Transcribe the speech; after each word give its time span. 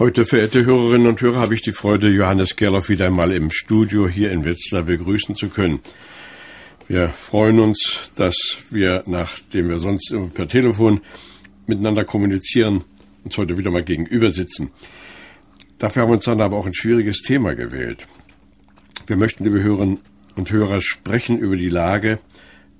Heute, 0.00 0.24
verehrte 0.24 0.64
Hörerinnen 0.64 1.08
und 1.08 1.20
Hörer, 1.20 1.40
habe 1.40 1.54
ich 1.54 1.60
die 1.60 1.72
Freude, 1.72 2.08
Johannes 2.08 2.56
Gerloff 2.56 2.88
wieder 2.88 3.04
einmal 3.04 3.32
im 3.32 3.50
Studio 3.50 4.08
hier 4.08 4.30
in 4.30 4.46
Wetzlar 4.46 4.84
begrüßen 4.84 5.34
zu 5.34 5.50
können. 5.50 5.80
Wir 6.88 7.10
freuen 7.10 7.60
uns, 7.60 8.10
dass 8.14 8.34
wir, 8.70 9.02
nachdem 9.04 9.68
wir 9.68 9.78
sonst 9.78 10.10
per 10.32 10.48
Telefon 10.48 11.02
miteinander 11.66 12.06
kommunizieren, 12.06 12.82
uns 13.24 13.36
heute 13.36 13.58
wieder 13.58 13.70
mal 13.70 13.84
gegenüber 13.84 14.30
sitzen. 14.30 14.70
Dafür 15.76 16.00
haben 16.00 16.08
wir 16.08 16.14
uns 16.14 16.24
dann 16.24 16.40
aber 16.40 16.56
auch 16.56 16.66
ein 16.66 16.72
schwieriges 16.72 17.20
Thema 17.20 17.54
gewählt. 17.54 18.08
Wir 19.06 19.18
möchten, 19.18 19.44
liebe 19.44 19.62
Hörerinnen 19.62 19.98
und 20.34 20.50
Hörer, 20.50 20.80
sprechen 20.80 21.38
über 21.38 21.58
die 21.58 21.68
Lage 21.68 22.20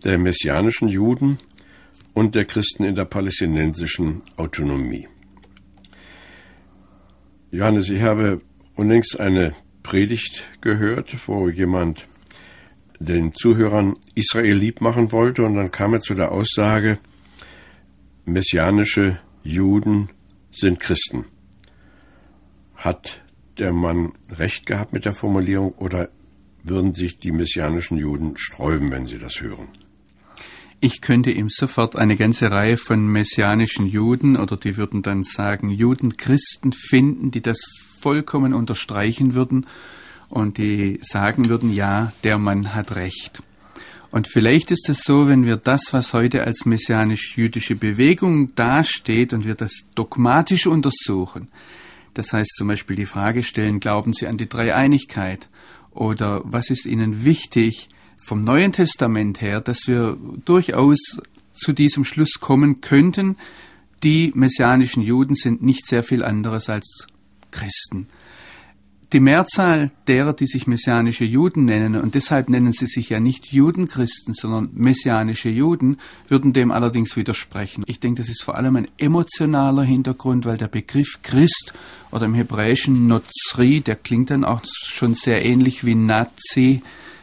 der 0.04 0.16
messianischen 0.16 0.88
Juden 0.88 1.36
und 2.14 2.34
der 2.34 2.46
Christen 2.46 2.82
in 2.82 2.94
der 2.94 3.04
palästinensischen 3.04 4.22
Autonomie. 4.38 5.06
Johannes, 7.52 7.88
ich 7.90 8.02
habe 8.02 8.40
unlängst 8.76 9.18
eine 9.18 9.56
Predigt 9.82 10.44
gehört, 10.60 11.16
wo 11.26 11.48
jemand 11.48 12.06
den 13.00 13.32
Zuhörern 13.32 13.96
Israel 14.14 14.54
lieb 14.54 14.80
machen 14.80 15.10
wollte 15.10 15.44
und 15.44 15.54
dann 15.54 15.72
kam 15.72 15.94
er 15.94 16.00
zu 16.00 16.14
der 16.14 16.30
Aussage, 16.30 16.98
messianische 18.24 19.18
Juden 19.42 20.10
sind 20.52 20.78
Christen. 20.78 21.24
Hat 22.76 23.20
der 23.58 23.72
Mann 23.72 24.12
recht 24.30 24.66
gehabt 24.66 24.92
mit 24.92 25.04
der 25.04 25.14
Formulierung 25.14 25.72
oder 25.72 26.08
würden 26.62 26.94
sich 26.94 27.18
die 27.18 27.32
messianischen 27.32 27.98
Juden 27.98 28.38
sträuben, 28.38 28.92
wenn 28.92 29.06
sie 29.06 29.18
das 29.18 29.40
hören? 29.40 29.68
Ich 30.82 31.02
könnte 31.02 31.30
ihm 31.30 31.48
sofort 31.50 31.96
eine 31.96 32.16
ganze 32.16 32.50
Reihe 32.50 32.78
von 32.78 33.06
messianischen 33.06 33.86
Juden 33.86 34.36
oder 34.36 34.56
die 34.56 34.78
würden 34.78 35.02
dann 35.02 35.24
sagen 35.24 35.68
Judenchristen 35.68 36.72
finden, 36.72 37.30
die 37.30 37.42
das 37.42 37.60
vollkommen 38.00 38.54
unterstreichen 38.54 39.34
würden 39.34 39.66
und 40.30 40.56
die 40.56 40.98
sagen 41.02 41.50
würden, 41.50 41.70
ja, 41.70 42.12
der 42.24 42.38
Mann 42.38 42.74
hat 42.74 42.96
recht. 42.96 43.42
Und 44.10 44.26
vielleicht 44.26 44.70
ist 44.70 44.88
es 44.88 45.02
so, 45.02 45.28
wenn 45.28 45.44
wir 45.44 45.58
das, 45.58 45.92
was 45.92 46.14
heute 46.14 46.44
als 46.44 46.64
messianisch-jüdische 46.64 47.76
Bewegung 47.76 48.54
dasteht 48.54 49.34
und 49.34 49.44
wir 49.44 49.54
das 49.54 49.86
dogmatisch 49.94 50.66
untersuchen, 50.66 51.48
das 52.14 52.32
heißt 52.32 52.56
zum 52.56 52.68
Beispiel 52.68 52.96
die 52.96 53.06
Frage 53.06 53.42
stellen, 53.42 53.80
glauben 53.80 54.14
Sie 54.14 54.26
an 54.26 54.38
die 54.38 54.48
Dreieinigkeit? 54.48 55.48
Oder 55.92 56.40
was 56.44 56.70
ist 56.70 56.86
Ihnen 56.86 57.24
wichtig? 57.24 57.88
Vom 58.22 58.40
Neuen 58.40 58.72
Testament 58.72 59.40
her, 59.40 59.60
dass 59.60 59.86
wir 59.86 60.16
durchaus 60.44 61.20
zu 61.52 61.72
diesem 61.72 62.04
Schluss 62.04 62.40
kommen 62.40 62.80
könnten, 62.80 63.36
die 64.02 64.32
messianischen 64.34 65.02
Juden 65.02 65.34
sind 65.34 65.62
nicht 65.62 65.86
sehr 65.86 66.02
viel 66.02 66.24
anderes 66.24 66.68
als 66.70 67.06
Christen. 67.50 68.06
Die 69.12 69.18
Mehrzahl 69.18 69.90
derer, 70.06 70.32
die 70.32 70.46
sich 70.46 70.68
messianische 70.68 71.24
Juden 71.24 71.64
nennen, 71.64 71.96
und 71.96 72.14
deshalb 72.14 72.48
nennen 72.48 72.72
sie 72.72 72.86
sich 72.86 73.08
ja 73.08 73.18
nicht 73.18 73.52
Judenchristen, 73.52 74.34
sondern 74.34 74.70
messianische 74.72 75.48
Juden, 75.48 75.98
würden 76.28 76.52
dem 76.52 76.70
allerdings 76.70 77.16
widersprechen. 77.16 77.82
Ich 77.88 77.98
denke, 77.98 78.22
das 78.22 78.30
ist 78.30 78.44
vor 78.44 78.54
allem 78.54 78.76
ein 78.76 78.88
emotionaler 78.98 79.82
Hintergrund, 79.82 80.46
weil 80.46 80.58
der 80.58 80.68
Begriff 80.68 81.22
Christ 81.24 81.74
oder 82.12 82.26
im 82.26 82.34
Hebräischen 82.34 83.08
Nozri, 83.08 83.80
der 83.80 83.96
klingt 83.96 84.30
dann 84.30 84.44
auch 84.44 84.62
schon 84.86 85.14
sehr 85.14 85.44
ähnlich 85.44 85.84
wie 85.84 85.96
Nazi, 85.96 86.82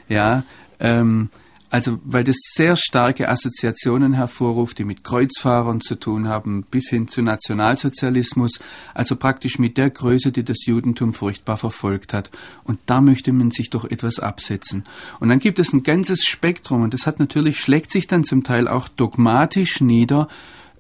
ja, 0.10 0.44
ähm, 0.80 1.30
also, 1.70 2.00
weil 2.06 2.24
das 2.24 2.38
sehr 2.54 2.78
starke 2.78 3.28
Assoziationen 3.28 4.14
hervorruft, 4.14 4.80
die 4.80 4.86
mit 4.86 5.04
Kreuzfahrern 5.04 5.82
zu 5.82 5.96
tun 5.96 6.30
haben, 6.30 6.64
bis 6.64 6.90
hin 6.90 7.10
zu 7.10 7.22
Nationalsozialismus, 7.22 8.62
also 8.94 9.18
praktisch 9.18 9.60
mit 9.60 9.78
der 9.78 9.90
Größe, 9.90 10.32
die 10.32 10.44
das 10.44 10.66
Judentum 10.66 11.14
furchtbar 11.14 11.58
verfolgt 11.58 12.14
hat. 12.14 12.32
Und 12.64 12.80
da 12.86 13.02
möchte 13.02 13.34
man 13.34 13.52
sich 13.52 13.70
doch 13.70 13.84
etwas 13.84 14.20
absetzen. 14.20 14.86
Und 15.20 15.28
dann 15.28 15.40
gibt 15.40 15.60
es 15.60 15.74
ein 15.74 15.84
ganzes 15.84 16.24
Spektrum, 16.24 16.84
und 16.84 16.94
das 16.94 17.06
hat 17.06 17.20
natürlich, 17.20 17.60
schlägt 17.60 17.92
sich 17.92 18.08
dann 18.08 18.24
zum 18.24 18.46
Teil 18.46 18.70
auch 18.70 18.88
dogmatisch 18.88 19.82
nieder, 19.82 20.30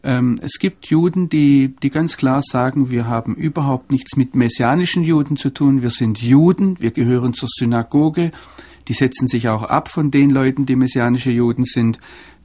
ähm, 0.03 0.39
es 0.41 0.57
gibt 0.57 0.85
Juden, 0.85 1.27
die, 1.27 1.75
die 1.83 1.89
ganz 1.89 2.15
klar 2.15 2.41
sagen, 2.41 2.91
wir 2.91 3.07
haben 3.07 3.35
überhaupt 3.35 3.91
nichts 3.91 4.15
mit 4.15 4.35
messianischen 4.35 5.03
Juden 5.03 5.35
zu 5.35 5.49
tun, 5.49 5.81
wir 5.81 5.89
sind 5.89 6.21
Juden, 6.21 6.79
wir 6.79 6.91
gehören 6.91 7.33
zur 7.33 7.49
Synagoge, 7.51 8.31
die 8.87 8.93
setzen 8.93 9.27
sich 9.27 9.49
auch 9.49 9.63
ab 9.63 9.87
von 9.89 10.11
den 10.11 10.29
Leuten, 10.29 10.65
die 10.65 10.75
messianische 10.75 11.31
Juden 11.31 11.65
sind, 11.65 11.99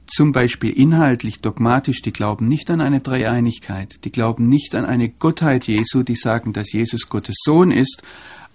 zum 0.05 0.31
Beispiel 0.31 0.71
inhaltlich, 0.71 1.39
dogmatisch, 1.39 2.01
die 2.01 2.11
glauben 2.11 2.47
nicht 2.47 2.69
an 2.69 2.81
eine 2.81 2.99
Dreieinigkeit, 2.99 4.03
die 4.03 4.11
glauben 4.11 4.47
nicht 4.47 4.75
an 4.75 4.85
eine 4.85 5.09
Gottheit 5.09 5.65
Jesu, 5.65 6.03
die 6.03 6.15
sagen, 6.15 6.53
dass 6.53 6.71
Jesus 6.73 7.09
Gottes 7.09 7.35
Sohn 7.43 7.71
ist, 7.71 8.03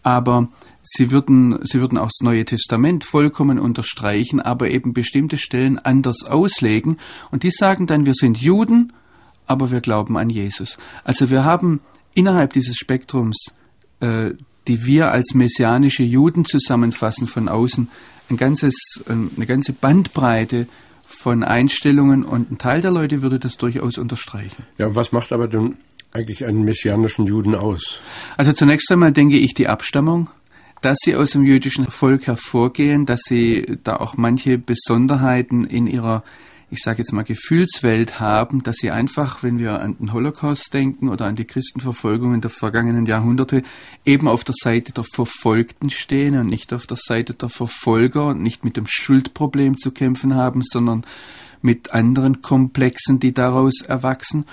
aber 0.03 0.49
sie 0.83 1.11
würden, 1.11 1.59
sie 1.65 1.81
würden 1.81 1.99
auch 1.99 2.09
das 2.09 2.21
Neue 2.23 2.45
Testament 2.45 3.05
vollkommen 3.05 3.59
unterstreichen, 3.59 4.41
aber 4.41 4.71
eben 4.71 4.93
bestimmte 4.93 5.37
Stellen 5.37 5.79
anders 5.79 6.25
auslegen. 6.25 6.99
Und 7.31 7.43
die 7.43 7.51
sagen 7.51 7.87
dann, 7.87 8.07
wir 8.07 8.15
sind 8.15 8.39
Juden, 8.39 8.93
aber 9.47 9.71
wir 9.71 9.81
glauben 9.81 10.17
an 10.17 10.31
Jesus. 10.31 10.79
Also 11.05 11.31
wir 11.31 11.45
haben 11.45 11.81
innerhalb 12.15 12.53
dieses 12.53 12.77
Spektrums 12.77 13.55
äh, 14.01 14.33
die 14.69 14.85
wir 14.85 15.11
als 15.11 15.35
messianische 15.35 16.03
Juden 16.03 16.45
zusammenfassen 16.45 17.27
von 17.27 17.49
außen, 17.49 17.89
ein 18.31 18.37
ganzes, 18.37 19.03
eine 19.09 19.47
ganze 19.47 19.73
Bandbreite 19.73 20.69
von 21.07 21.43
Einstellungen 21.43 22.25
und 22.25 22.53
ein 22.53 22.59
Teil 22.59 22.83
der 22.83 22.91
Leute 22.91 23.23
würde 23.23 23.39
das 23.39 23.57
durchaus 23.57 23.97
unterstreichen. 23.97 24.65
Ja, 24.77 24.89
und 24.89 24.95
was 24.95 25.11
macht 25.11 25.33
aber 25.33 25.49
denn 25.49 25.79
eigentlich 26.13 26.45
einen 26.45 26.65
messianischen 26.65 27.27
Juden 27.27 27.55
aus? 27.55 28.01
Also 28.37 28.53
zunächst 28.53 28.91
einmal 28.93 29.13
denke 29.13 29.39
ich 29.39 29.55
die 29.55 29.69
Abstammung, 29.69 30.29
dass 30.83 30.99
sie 31.01 31.17
aus 31.17 31.31
dem 31.31 31.45
jüdischen 31.45 31.87
Volk 31.91 32.27
hervorgehen, 32.27 33.07
dass 33.07 33.23
sie 33.23 33.79
da 33.85 33.97
auch 33.97 34.17
manche 34.17 34.59
Besonderheiten 34.59 35.65
in 35.65 35.87
ihrer 35.87 36.23
ich 36.71 36.81
sage 36.81 36.99
jetzt 36.99 37.13
mal, 37.13 37.25
Gefühlswelt 37.25 38.21
haben, 38.21 38.63
dass 38.63 38.77
sie 38.77 38.91
einfach, 38.91 39.43
wenn 39.43 39.59
wir 39.59 39.81
an 39.81 39.97
den 39.99 40.13
Holocaust 40.13 40.73
denken 40.73 41.09
oder 41.09 41.25
an 41.25 41.37
die 41.37 41.47
Christenverfolgungen 41.47 42.41
der 42.41 42.51
vergangenen 42.51 43.07
Jahrhunderte, 43.07 43.63
eben 44.05 44.29
auf 44.29 44.45
der 44.45 44.55
Seite 44.59 44.93
der 44.93 45.05
Verfolgten 45.05 45.89
stehen 45.89 46.37
und 46.37 46.49
nicht 46.49 46.73
auf 46.75 46.87
der 46.87 46.99
Seite 47.01 47.33
der 47.33 47.49
Verfolger 47.49 48.27
und 48.27 48.43
nicht 48.43 48.65
mit 48.65 48.77
dem 48.77 48.87
Schuldproblem 48.87 49.79
zu 49.79 49.93
kämpfen 49.93 50.35
haben, 50.35 50.61
sondern 50.63 51.05
mit 51.63 51.93
anderen 51.93 52.43
Komplexen, 52.43 53.19
die 53.19 53.33
daraus 53.33 53.81
erwachsen. 53.81 54.45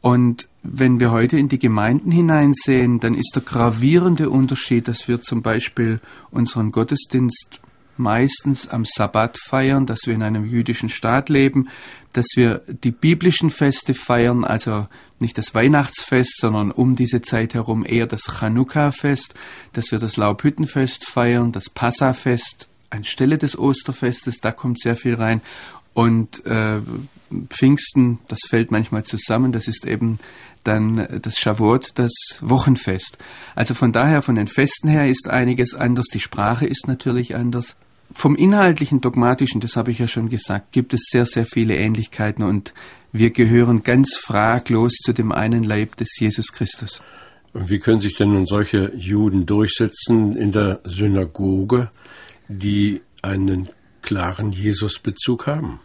Und 0.00 0.48
wenn 0.62 1.00
wir 1.00 1.10
heute 1.10 1.38
in 1.38 1.48
die 1.48 1.58
Gemeinden 1.58 2.10
hineinsehen, 2.10 3.00
dann 3.00 3.14
ist 3.14 3.32
der 3.34 3.42
gravierende 3.42 4.30
Unterschied, 4.30 4.86
dass 4.86 5.08
wir 5.08 5.22
zum 5.22 5.42
Beispiel 5.42 6.00
unseren 6.30 6.72
Gottesdienst 6.72 7.60
meistens 7.96 8.68
am 8.68 8.84
Sabbat 8.84 9.38
feiern, 9.38 9.86
dass 9.86 10.00
wir 10.06 10.14
in 10.14 10.22
einem 10.22 10.44
jüdischen 10.44 10.88
Staat 10.88 11.28
leben, 11.28 11.68
dass 12.12 12.26
wir 12.34 12.62
die 12.66 12.90
biblischen 12.90 13.50
Feste 13.50 13.94
feiern, 13.94 14.44
also 14.44 14.86
nicht 15.18 15.36
das 15.38 15.54
Weihnachtsfest, 15.54 16.38
sondern 16.40 16.70
um 16.70 16.94
diese 16.94 17.22
Zeit 17.22 17.54
herum 17.54 17.84
eher 17.86 18.06
das 18.06 18.22
Chanukka-Fest, 18.40 19.34
dass 19.72 19.90
wir 19.90 19.98
das 19.98 20.16
Laubhüttenfest 20.16 21.06
feiern, 21.06 21.52
das 21.52 21.70
Passafest 21.70 22.68
anstelle 22.90 23.38
des 23.38 23.58
Osterfestes, 23.58 24.40
da 24.40 24.52
kommt 24.52 24.80
sehr 24.80 24.96
viel 24.96 25.14
rein. 25.14 25.40
Und 25.92 26.44
äh, 26.46 26.80
Pfingsten, 27.48 28.18
das 28.28 28.40
fällt 28.48 28.70
manchmal 28.70 29.04
zusammen, 29.04 29.52
das 29.52 29.68
ist 29.68 29.86
eben 29.86 30.18
dann 30.64 31.20
das 31.22 31.38
Shavuot, 31.38 31.98
das 31.98 32.12
Wochenfest. 32.40 33.18
Also 33.54 33.74
von 33.74 33.92
daher, 33.92 34.22
von 34.22 34.34
den 34.34 34.48
Festen 34.48 34.88
her 34.88 35.08
ist 35.08 35.28
einiges 35.28 35.74
anders, 35.74 36.06
die 36.06 36.20
Sprache 36.20 36.66
ist 36.66 36.88
natürlich 36.88 37.34
anders. 37.34 37.76
Vom 38.16 38.36
inhaltlichen, 38.36 39.00
dogmatischen, 39.00 39.60
das 39.60 39.76
habe 39.76 39.90
ich 39.90 39.98
ja 39.98 40.06
schon 40.06 40.30
gesagt, 40.30 40.72
gibt 40.72 40.94
es 40.94 41.08
sehr, 41.10 41.26
sehr 41.26 41.44
viele 41.44 41.76
Ähnlichkeiten 41.76 42.44
und 42.44 42.72
wir 43.12 43.30
gehören 43.30 43.82
ganz 43.82 44.16
fraglos 44.16 44.92
zu 44.94 45.12
dem 45.12 45.32
einen 45.32 45.64
Leib 45.64 45.96
des 45.96 46.18
Jesus 46.18 46.52
Christus. 46.52 47.02
Und 47.52 47.68
wie 47.70 47.80
können 47.80 48.00
sich 48.00 48.16
denn 48.16 48.32
nun 48.32 48.46
solche 48.46 48.92
Juden 48.94 49.46
durchsetzen 49.46 50.36
in 50.36 50.52
der 50.52 50.80
Synagoge, 50.84 51.90
die 52.48 53.02
einen 53.20 53.68
klaren 54.00 54.52
Jesusbezug 54.52 55.46
haben? 55.46 55.80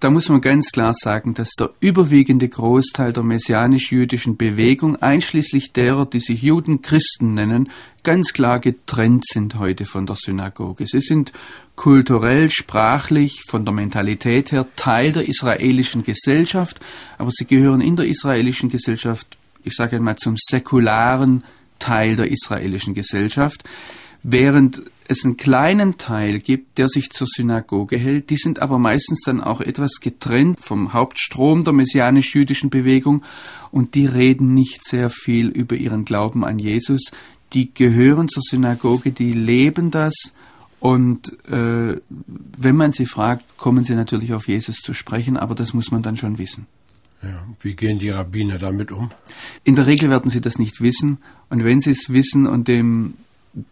Da 0.00 0.08
muss 0.08 0.30
man 0.30 0.40
ganz 0.40 0.70
klar 0.72 0.94
sagen, 0.94 1.34
dass 1.34 1.50
der 1.50 1.70
überwiegende 1.80 2.48
Großteil 2.48 3.12
der 3.12 3.22
messianisch-jüdischen 3.22 4.36
Bewegung, 4.36 4.96
einschließlich 4.96 5.72
derer, 5.72 6.06
die 6.06 6.20
sich 6.20 6.42
Juden 6.42 6.80
Christen 6.80 7.34
nennen, 7.34 7.68
ganz 8.02 8.32
klar 8.32 8.60
getrennt 8.60 9.26
sind 9.26 9.58
heute 9.58 9.84
von 9.84 10.06
der 10.06 10.16
Synagoge. 10.16 10.86
Sie 10.86 11.00
sind 11.00 11.32
kulturell, 11.76 12.48
sprachlich, 12.50 13.42
von 13.46 13.66
der 13.66 13.74
Mentalität 13.74 14.52
her 14.52 14.66
Teil 14.76 15.12
der 15.12 15.28
israelischen 15.28 16.02
Gesellschaft, 16.02 16.80
aber 17.18 17.30
sie 17.30 17.46
gehören 17.46 17.82
in 17.82 17.96
der 17.96 18.06
israelischen 18.06 18.70
Gesellschaft, 18.70 19.36
ich 19.64 19.74
sage 19.74 19.96
einmal, 19.96 20.16
zum 20.16 20.36
säkularen 20.38 21.44
Teil 21.78 22.16
der 22.16 22.30
israelischen 22.30 22.94
Gesellschaft, 22.94 23.64
während 24.24 24.82
es 25.06 25.24
einen 25.24 25.36
kleinen 25.36 25.98
Teil 25.98 26.40
gibt, 26.40 26.78
der 26.78 26.88
sich 26.88 27.10
zur 27.10 27.26
Synagoge 27.30 27.98
hält. 27.98 28.30
Die 28.30 28.36
sind 28.36 28.60
aber 28.60 28.78
meistens 28.78 29.20
dann 29.20 29.42
auch 29.42 29.60
etwas 29.60 30.00
getrennt 30.00 30.58
vom 30.60 30.94
Hauptstrom 30.94 31.62
der 31.62 31.74
messianisch-jüdischen 31.74 32.70
Bewegung 32.70 33.22
und 33.70 33.94
die 33.94 34.06
reden 34.06 34.54
nicht 34.54 34.82
sehr 34.82 35.10
viel 35.10 35.48
über 35.48 35.76
ihren 35.76 36.06
Glauben 36.06 36.44
an 36.44 36.58
Jesus. 36.58 37.12
Die 37.52 37.72
gehören 37.72 38.28
zur 38.28 38.42
Synagoge, 38.42 39.12
die 39.12 39.34
leben 39.34 39.90
das 39.90 40.14
und 40.80 41.32
äh, 41.48 42.00
wenn 42.08 42.76
man 42.76 42.92
sie 42.92 43.06
fragt, 43.06 43.58
kommen 43.58 43.84
sie 43.84 43.94
natürlich 43.94 44.32
auf 44.32 44.48
Jesus 44.48 44.76
zu 44.76 44.94
sprechen, 44.94 45.36
aber 45.36 45.54
das 45.54 45.74
muss 45.74 45.90
man 45.90 46.02
dann 46.02 46.16
schon 46.16 46.38
wissen. 46.38 46.66
Ja, 47.22 47.46
wie 47.62 47.74
gehen 47.74 47.98
die 47.98 48.10
Rabbiner 48.10 48.58
damit 48.58 48.92
um? 48.92 49.10
In 49.64 49.76
der 49.76 49.86
Regel 49.86 50.10
werden 50.10 50.30
sie 50.30 50.42
das 50.42 50.58
nicht 50.58 50.82
wissen. 50.82 51.18
Und 51.48 51.64
wenn 51.64 51.80
sie 51.80 51.90
es 51.90 52.10
wissen 52.10 52.46
und 52.46 52.68
dem 52.68 53.14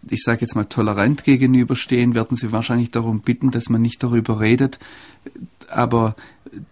ich 0.08 0.22
sage 0.22 0.42
jetzt 0.42 0.54
mal, 0.54 0.64
tolerant 0.64 1.24
gegenüberstehen, 1.24 2.14
werden 2.14 2.36
sie 2.36 2.52
wahrscheinlich 2.52 2.90
darum 2.90 3.20
bitten, 3.20 3.50
dass 3.50 3.68
man 3.68 3.82
nicht 3.82 4.02
darüber 4.02 4.40
redet. 4.40 4.78
Aber 5.68 6.14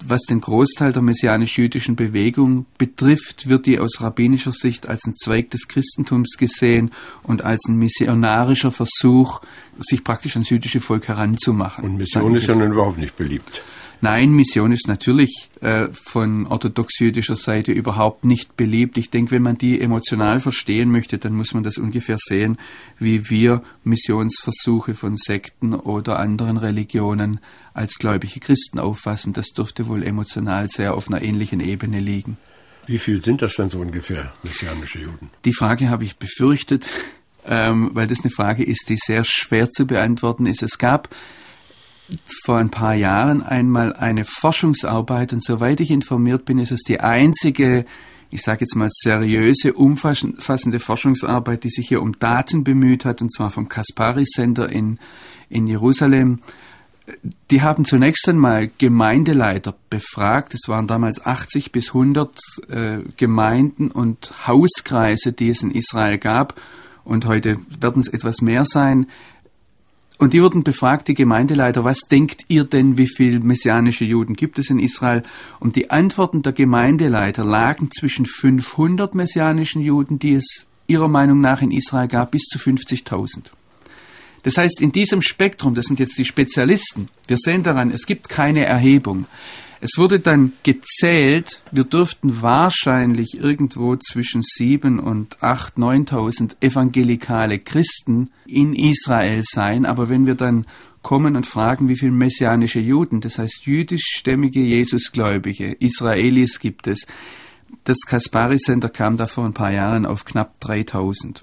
was 0.06 0.22
den 0.22 0.40
Großteil 0.40 0.92
der 0.92 1.02
messianisch-jüdischen 1.02 1.96
Bewegung 1.96 2.66
betrifft, 2.76 3.48
wird 3.48 3.66
die 3.66 3.78
aus 3.78 4.00
rabbinischer 4.00 4.52
Sicht 4.52 4.88
als 4.88 5.04
ein 5.06 5.16
Zweig 5.16 5.50
des 5.50 5.68
Christentums 5.68 6.36
gesehen 6.36 6.90
und 7.22 7.42
als 7.42 7.66
ein 7.66 7.76
missionarischer 7.76 8.72
Versuch, 8.72 9.40
sich 9.78 10.04
praktisch 10.04 10.36
ans 10.36 10.50
jüdische 10.50 10.80
Volk 10.80 11.08
heranzumachen. 11.08 11.84
Und 11.84 11.96
Mission 11.96 12.34
ist 12.34 12.46
ja 12.46 12.54
nun 12.54 12.72
überhaupt 12.72 12.98
nicht 12.98 13.16
beliebt. 13.16 13.62
Nein, 14.02 14.30
Mission 14.30 14.72
ist 14.72 14.88
natürlich 14.88 15.50
äh, 15.60 15.88
von 15.92 16.46
orthodox-jüdischer 16.46 17.36
Seite 17.36 17.72
überhaupt 17.72 18.24
nicht 18.24 18.56
beliebt. 18.56 18.96
Ich 18.96 19.10
denke, 19.10 19.32
wenn 19.32 19.42
man 19.42 19.58
die 19.58 19.78
emotional 19.78 20.40
verstehen 20.40 20.90
möchte, 20.90 21.18
dann 21.18 21.34
muss 21.34 21.52
man 21.52 21.64
das 21.64 21.76
ungefähr 21.76 22.16
sehen, 22.18 22.56
wie 22.98 23.28
wir 23.28 23.62
Missionsversuche 23.84 24.94
von 24.94 25.16
Sekten 25.16 25.74
oder 25.74 26.18
anderen 26.18 26.56
Religionen 26.56 27.40
als 27.74 27.98
gläubige 27.98 28.40
Christen 28.40 28.78
auffassen. 28.78 29.34
Das 29.34 29.48
dürfte 29.48 29.86
wohl 29.86 30.02
emotional 30.02 30.70
sehr 30.70 30.94
auf 30.94 31.08
einer 31.08 31.20
ähnlichen 31.20 31.60
Ebene 31.60 32.00
liegen. 32.00 32.38
Wie 32.86 32.98
viel 32.98 33.22
sind 33.22 33.42
das 33.42 33.56
denn 33.56 33.68
so 33.68 33.80
ungefähr, 33.80 34.32
messianische 34.42 35.00
Juden? 35.00 35.30
Die 35.44 35.52
Frage 35.52 35.90
habe 35.90 36.04
ich 36.04 36.16
befürchtet, 36.16 36.88
ähm, 37.46 37.90
weil 37.92 38.06
das 38.06 38.20
eine 38.20 38.30
Frage 38.30 38.64
ist, 38.64 38.88
die 38.88 38.96
sehr 38.96 39.24
schwer 39.24 39.68
zu 39.68 39.86
beantworten 39.86 40.46
ist. 40.46 40.62
Es 40.62 40.78
gab 40.78 41.08
vor 42.44 42.58
ein 42.58 42.70
paar 42.70 42.94
Jahren 42.94 43.42
einmal 43.42 43.92
eine 43.92 44.24
Forschungsarbeit 44.24 45.32
und 45.32 45.42
soweit 45.42 45.80
ich 45.80 45.90
informiert 45.90 46.44
bin, 46.44 46.58
ist 46.58 46.72
es 46.72 46.80
die 46.80 47.00
einzige, 47.00 47.84
ich 48.30 48.42
sage 48.42 48.60
jetzt 48.60 48.76
mal 48.76 48.88
seriöse, 48.90 49.72
umfassende 49.72 50.80
Forschungsarbeit, 50.80 51.64
die 51.64 51.70
sich 51.70 51.88
hier 51.88 52.02
um 52.02 52.18
Daten 52.18 52.64
bemüht 52.64 53.04
hat, 53.04 53.22
und 53.22 53.32
zwar 53.32 53.50
vom 53.50 53.68
Kaspari 53.68 54.24
Center 54.24 54.68
in, 54.68 54.98
in 55.48 55.66
Jerusalem. 55.66 56.40
Die 57.50 57.62
haben 57.62 57.84
zunächst 57.84 58.28
einmal 58.28 58.70
Gemeindeleiter 58.78 59.74
befragt. 59.88 60.54
Es 60.54 60.68
waren 60.68 60.86
damals 60.86 61.24
80 61.24 61.72
bis 61.72 61.88
100 61.88 62.38
äh, 62.68 62.98
Gemeinden 63.16 63.90
und 63.90 64.46
Hauskreise, 64.46 65.32
die 65.32 65.48
es 65.48 65.62
in 65.62 65.72
Israel 65.72 66.18
gab. 66.18 66.60
Und 67.02 67.26
heute 67.26 67.58
werden 67.80 68.00
es 68.00 68.08
etwas 68.08 68.42
mehr 68.42 68.64
sein. 68.64 69.06
Und 70.20 70.34
die 70.34 70.42
wurden 70.42 70.64
befragt, 70.64 71.08
die 71.08 71.14
Gemeindeleiter, 71.14 71.82
was 71.82 72.00
denkt 72.00 72.44
ihr 72.48 72.64
denn, 72.64 72.98
wie 72.98 73.08
viele 73.08 73.40
messianische 73.40 74.04
Juden 74.04 74.34
gibt 74.34 74.58
es 74.58 74.68
in 74.68 74.78
Israel? 74.78 75.22
Und 75.60 75.76
die 75.76 75.90
Antworten 75.90 76.42
der 76.42 76.52
Gemeindeleiter 76.52 77.42
lagen 77.42 77.90
zwischen 77.90 78.26
500 78.26 79.14
messianischen 79.14 79.80
Juden, 79.80 80.18
die 80.18 80.34
es 80.34 80.66
ihrer 80.86 81.08
Meinung 81.08 81.40
nach 81.40 81.62
in 81.62 81.70
Israel 81.70 82.06
gab, 82.06 82.32
bis 82.32 82.42
zu 82.42 82.58
50.000. 82.58 83.44
Das 84.42 84.58
heißt, 84.58 84.82
in 84.82 84.92
diesem 84.92 85.22
Spektrum, 85.22 85.74
das 85.74 85.86
sind 85.86 85.98
jetzt 85.98 86.18
die 86.18 86.26
Spezialisten, 86.26 87.08
wir 87.26 87.38
sehen 87.38 87.62
daran, 87.62 87.90
es 87.90 88.04
gibt 88.04 88.28
keine 88.28 88.66
Erhebung. 88.66 89.24
Es 89.82 89.92
wurde 89.96 90.20
dann 90.20 90.52
gezählt, 90.62 91.62
wir 91.72 91.84
dürften 91.84 92.42
wahrscheinlich 92.42 93.38
irgendwo 93.38 93.96
zwischen 93.96 94.42
sieben 94.42 94.98
und 94.98 95.42
acht, 95.42 95.78
neuntausend 95.78 96.58
evangelikale 96.60 97.58
Christen 97.58 98.30
in 98.46 98.74
Israel 98.74 99.42
sein, 99.44 99.86
aber 99.86 100.10
wenn 100.10 100.26
wir 100.26 100.34
dann 100.34 100.66
kommen 101.00 101.34
und 101.34 101.46
fragen, 101.46 101.88
wie 101.88 101.96
viele 101.96 102.12
messianische 102.12 102.80
Juden, 102.80 103.22
das 103.22 103.38
heißt 103.38 103.62
jüdischstämmige 103.64 104.60
Jesusgläubige, 104.60 105.72
Israelis 105.72 106.60
gibt 106.60 106.86
es, 106.86 107.06
das 107.84 108.00
Kaspari 108.06 108.58
Center 108.58 108.90
kam 108.90 109.16
da 109.16 109.26
vor 109.26 109.46
ein 109.46 109.54
paar 109.54 109.72
Jahren 109.72 110.04
auf 110.04 110.26
knapp 110.26 110.60
3000. 110.60 111.40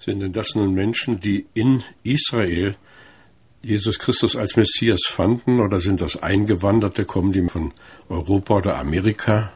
Sind 0.00 0.20
denn 0.20 0.32
das 0.32 0.56
nun 0.56 0.74
Menschen, 0.74 1.20
die 1.20 1.46
in 1.54 1.84
Israel 2.02 2.74
Jesus 3.62 3.98
Christus 3.98 4.36
als 4.36 4.56
Messias 4.56 5.00
fanden 5.06 5.60
oder 5.60 5.80
sind 5.80 6.00
das 6.00 6.22
Eingewanderte, 6.22 7.04
kommen 7.04 7.32
die 7.32 7.48
von 7.48 7.72
Europa 8.08 8.56
oder 8.56 8.78
Amerika? 8.78 9.52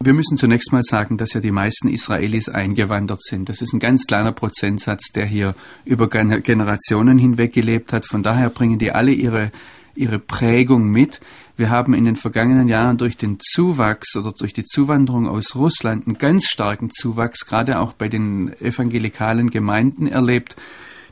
Wir 0.00 0.14
müssen 0.14 0.36
zunächst 0.36 0.72
mal 0.72 0.84
sagen, 0.84 1.18
dass 1.18 1.32
ja 1.32 1.40
die 1.40 1.50
meisten 1.50 1.88
Israelis 1.88 2.48
eingewandert 2.48 3.22
sind. 3.22 3.48
Das 3.48 3.62
ist 3.62 3.72
ein 3.72 3.80
ganz 3.80 4.06
kleiner 4.06 4.30
Prozentsatz, 4.30 5.10
der 5.12 5.26
hier 5.26 5.56
über 5.84 6.08
Generationen 6.08 7.18
hinweg 7.18 7.52
gelebt 7.52 7.92
hat. 7.92 8.06
Von 8.06 8.22
daher 8.22 8.48
bringen 8.48 8.78
die 8.78 8.92
alle 8.92 9.10
ihre, 9.10 9.50
ihre 9.96 10.20
Prägung 10.20 10.88
mit. 10.88 11.20
Wir 11.56 11.70
haben 11.70 11.94
in 11.94 12.04
den 12.04 12.14
vergangenen 12.14 12.68
Jahren 12.68 12.98
durch 12.98 13.16
den 13.16 13.38
Zuwachs 13.40 14.14
oder 14.14 14.30
durch 14.30 14.52
die 14.52 14.64
Zuwanderung 14.64 15.26
aus 15.26 15.56
Russland 15.56 16.06
einen 16.06 16.16
ganz 16.16 16.44
starken 16.46 16.90
Zuwachs, 16.90 17.46
gerade 17.46 17.80
auch 17.80 17.92
bei 17.92 18.08
den 18.08 18.52
evangelikalen 18.60 19.50
Gemeinden 19.50 20.06
erlebt. 20.06 20.54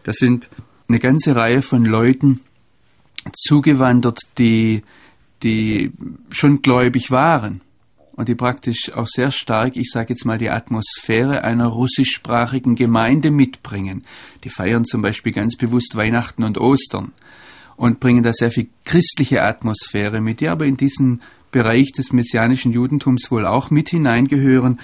Das 0.04 0.14
sind 0.16 0.48
eine 0.88 0.98
ganze 0.98 1.34
Reihe 1.34 1.62
von 1.62 1.84
Leuten 1.84 2.40
zugewandert, 3.32 4.20
die, 4.38 4.82
die 5.42 5.92
schon 6.30 6.62
gläubig 6.62 7.10
waren 7.10 7.60
und 8.12 8.28
die 8.28 8.34
praktisch 8.34 8.92
auch 8.92 9.06
sehr 9.06 9.30
stark, 9.30 9.76
ich 9.76 9.90
sage 9.90 10.10
jetzt 10.10 10.24
mal, 10.24 10.38
die 10.38 10.50
Atmosphäre 10.50 11.44
einer 11.44 11.66
russischsprachigen 11.66 12.74
Gemeinde 12.74 13.30
mitbringen. 13.30 14.04
Die 14.44 14.48
feiern 14.48 14.84
zum 14.84 15.02
Beispiel 15.02 15.32
ganz 15.32 15.56
bewusst 15.56 15.96
Weihnachten 15.96 16.42
und 16.42 16.58
Ostern 16.58 17.12
und 17.76 18.00
bringen 18.00 18.22
da 18.22 18.32
sehr 18.32 18.50
viel 18.50 18.68
christliche 18.84 19.42
Atmosphäre 19.42 20.20
mit, 20.20 20.40
die 20.40 20.48
aber 20.48 20.64
in 20.64 20.78
diesen 20.78 21.20
Bereich 21.52 21.92
des 21.92 22.12
messianischen 22.12 22.72
Judentums 22.72 23.30
wohl 23.30 23.46
auch 23.46 23.70
mit 23.70 23.90
hineingehören. 23.90 24.80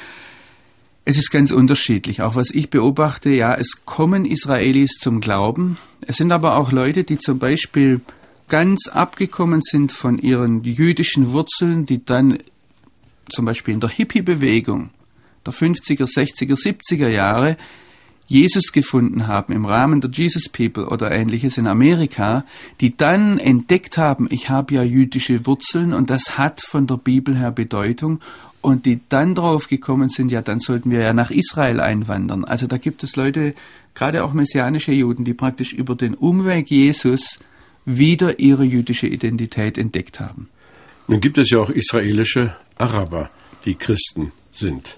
Es 1.04 1.18
ist 1.18 1.30
ganz 1.30 1.50
unterschiedlich. 1.50 2.22
Auch 2.22 2.36
was 2.36 2.50
ich 2.50 2.70
beobachte, 2.70 3.30
ja, 3.30 3.54
es 3.54 3.84
kommen 3.84 4.24
Israelis 4.24 4.92
zum 5.00 5.20
Glauben. 5.20 5.78
Es 6.06 6.16
sind 6.16 6.30
aber 6.30 6.56
auch 6.56 6.70
Leute, 6.70 7.02
die 7.02 7.18
zum 7.18 7.38
Beispiel 7.38 8.00
ganz 8.48 8.86
abgekommen 8.86 9.62
sind 9.62 9.90
von 9.90 10.18
ihren 10.18 10.62
jüdischen 10.62 11.32
Wurzeln, 11.32 11.86
die 11.86 12.04
dann 12.04 12.38
zum 13.28 13.46
Beispiel 13.46 13.74
in 13.74 13.80
der 13.80 13.90
Hippie-Bewegung 13.90 14.90
der 15.44 15.52
50er, 15.52 16.04
60er, 16.04 16.54
70er 16.54 17.08
Jahre 17.08 17.56
Jesus 18.28 18.72
gefunden 18.72 19.26
haben 19.26 19.52
im 19.52 19.66
Rahmen 19.66 20.00
der 20.00 20.10
Jesus 20.10 20.48
People 20.48 20.88
oder 20.88 21.10
ähnliches 21.10 21.58
in 21.58 21.66
Amerika, 21.66 22.44
die 22.80 22.96
dann 22.96 23.38
entdeckt 23.38 23.98
haben, 23.98 24.26
ich 24.30 24.48
habe 24.48 24.74
ja 24.74 24.82
jüdische 24.82 25.44
Wurzeln 25.46 25.92
und 25.92 26.08
das 26.08 26.38
hat 26.38 26.62
von 26.62 26.86
der 26.86 26.96
Bibel 26.96 27.36
her 27.36 27.50
Bedeutung 27.50 28.20
und 28.62 28.86
die 28.86 29.00
dann 29.08 29.34
drauf 29.34 29.68
gekommen 29.68 30.08
sind, 30.08 30.32
ja, 30.32 30.40
dann 30.40 30.60
sollten 30.60 30.90
wir 30.90 31.00
ja 31.00 31.12
nach 31.12 31.30
Israel 31.30 31.80
einwandern. 31.80 32.44
Also 32.44 32.66
da 32.66 32.78
gibt 32.78 33.02
es 33.02 33.16
Leute, 33.16 33.54
gerade 33.94 34.24
auch 34.24 34.32
messianische 34.32 34.92
Juden, 34.92 35.24
die 35.24 35.34
praktisch 35.34 35.72
über 35.72 35.94
den 35.94 36.14
Umweg 36.14 36.70
Jesus 36.70 37.40
wieder 37.84 38.38
ihre 38.38 38.64
jüdische 38.64 39.08
Identität 39.08 39.76
entdeckt 39.76 40.20
haben. 40.20 40.48
Nun 41.08 41.20
gibt 41.20 41.38
es 41.38 41.50
ja 41.50 41.58
auch 41.58 41.70
israelische 41.70 42.56
Araber, 42.78 43.30
die 43.64 43.74
Christen 43.74 44.32
sind. 44.52 44.96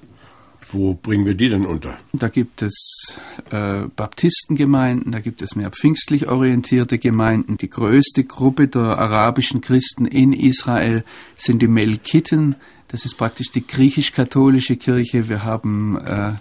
Wo 0.70 0.94
bringen 0.94 1.24
wir 1.24 1.34
die 1.34 1.48
denn 1.48 1.64
unter? 1.64 1.96
Da 2.12 2.28
gibt 2.28 2.60
es 2.60 3.18
äh, 3.50 3.82
Baptistengemeinden, 3.94 5.12
da 5.12 5.20
gibt 5.20 5.40
es 5.40 5.54
mehr 5.54 5.70
pfingstlich 5.70 6.26
orientierte 6.26 6.98
Gemeinden. 6.98 7.56
Die 7.56 7.70
größte 7.70 8.24
Gruppe 8.24 8.66
der 8.68 8.98
arabischen 8.98 9.60
Christen 9.60 10.04
in 10.04 10.32
Israel 10.32 11.04
sind 11.36 11.62
die 11.62 11.68
Melkiten, 11.68 12.56
das 12.88 13.04
ist 13.04 13.16
praktisch 13.16 13.50
die 13.50 13.66
griechisch-katholische 13.66 14.76
Kirche. 14.76 15.28
Wir 15.28 15.44
haben 15.44 15.98
äh, 15.98 16.32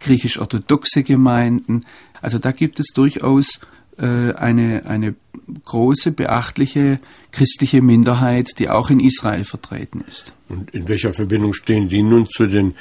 griechisch-orthodoxe 0.00 1.02
Gemeinden. 1.02 1.82
Also 2.20 2.38
da 2.38 2.52
gibt 2.52 2.80
es 2.80 2.88
durchaus 2.94 3.60
äh, 3.98 4.32
eine, 4.32 4.86
eine 4.86 5.14
große, 5.64 6.12
beachtliche 6.12 7.00
christliche 7.32 7.80
Minderheit, 7.80 8.58
die 8.58 8.68
auch 8.68 8.90
in 8.90 9.00
Israel 9.00 9.44
vertreten 9.44 10.02
ist. 10.06 10.32
Und 10.48 10.70
in 10.70 10.88
welcher 10.88 11.12
Verbindung 11.12 11.54
stehen 11.54 11.88
die 11.88 12.02
nun 12.02 12.26
zu 12.26 12.46
den 12.46 12.74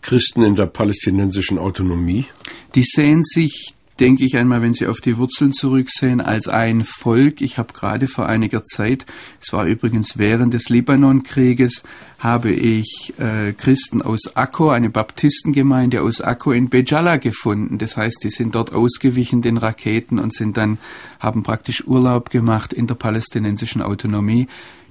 Christen 0.00 0.42
in 0.42 0.54
der 0.54 0.66
palästinensischen 0.66 1.58
Autonomie? 1.58 2.26
Die 2.74 2.82
sehen 2.82 3.22
sich 3.24 3.73
denke 4.00 4.24
ich 4.24 4.36
einmal, 4.36 4.62
wenn 4.62 4.74
Sie 4.74 4.86
auf 4.86 5.00
die 5.00 5.18
Wurzeln 5.18 5.52
zurücksehen, 5.52 6.20
als 6.20 6.48
ein 6.48 6.84
Volk. 6.84 7.40
Ich 7.40 7.58
habe 7.58 7.72
gerade 7.72 8.08
vor 8.08 8.26
einiger 8.26 8.64
Zeit, 8.64 9.06
es 9.40 9.52
war 9.52 9.66
übrigens 9.66 10.18
während 10.18 10.54
des 10.54 10.68
Libanonkrieges, 10.68 11.84
habe 12.18 12.50
ich 12.50 13.14
äh, 13.18 13.52
Christen 13.52 14.02
aus 14.02 14.34
Akko, 14.34 14.70
eine 14.70 14.90
Baptistengemeinde 14.90 16.02
aus 16.02 16.20
Akko 16.20 16.52
in 16.52 16.70
Bejala 16.70 17.18
gefunden. 17.18 17.78
Das 17.78 17.96
heißt, 17.96 18.24
die 18.24 18.30
sind 18.30 18.54
dort 18.54 18.72
ausgewichen 18.72 19.42
den 19.42 19.58
Raketen 19.58 20.18
und 20.18 20.34
sind 20.34 20.56
dann, 20.56 20.78
haben 21.20 21.42
praktisch 21.42 21.86
Urlaub 21.86 22.30
gemacht 22.30 22.72
in 22.72 22.86
der 22.86 22.94
palästinensischen 22.94 23.82
Autonomie. 23.82 24.48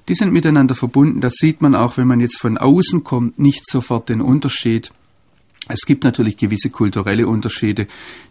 Die 0.08 0.14
sind 0.14 0.32
miteinander 0.32 0.74
verbunden. 0.74 1.20
Das 1.20 1.34
sieht 1.34 1.62
man 1.62 1.74
auch, 1.74 1.96
wenn 1.96 2.06
man 2.06 2.20
jetzt 2.20 2.38
von 2.38 2.58
außen 2.58 3.04
kommt, 3.04 3.38
nicht 3.38 3.66
sofort 3.66 4.08
den 4.08 4.20
Unterschied. 4.20 4.92
Es 5.68 5.86
gibt 5.86 6.04
natürlich 6.04 6.36
gewisse 6.36 6.70
kulturelle 6.70 7.26
Unterschiede. 7.26 7.86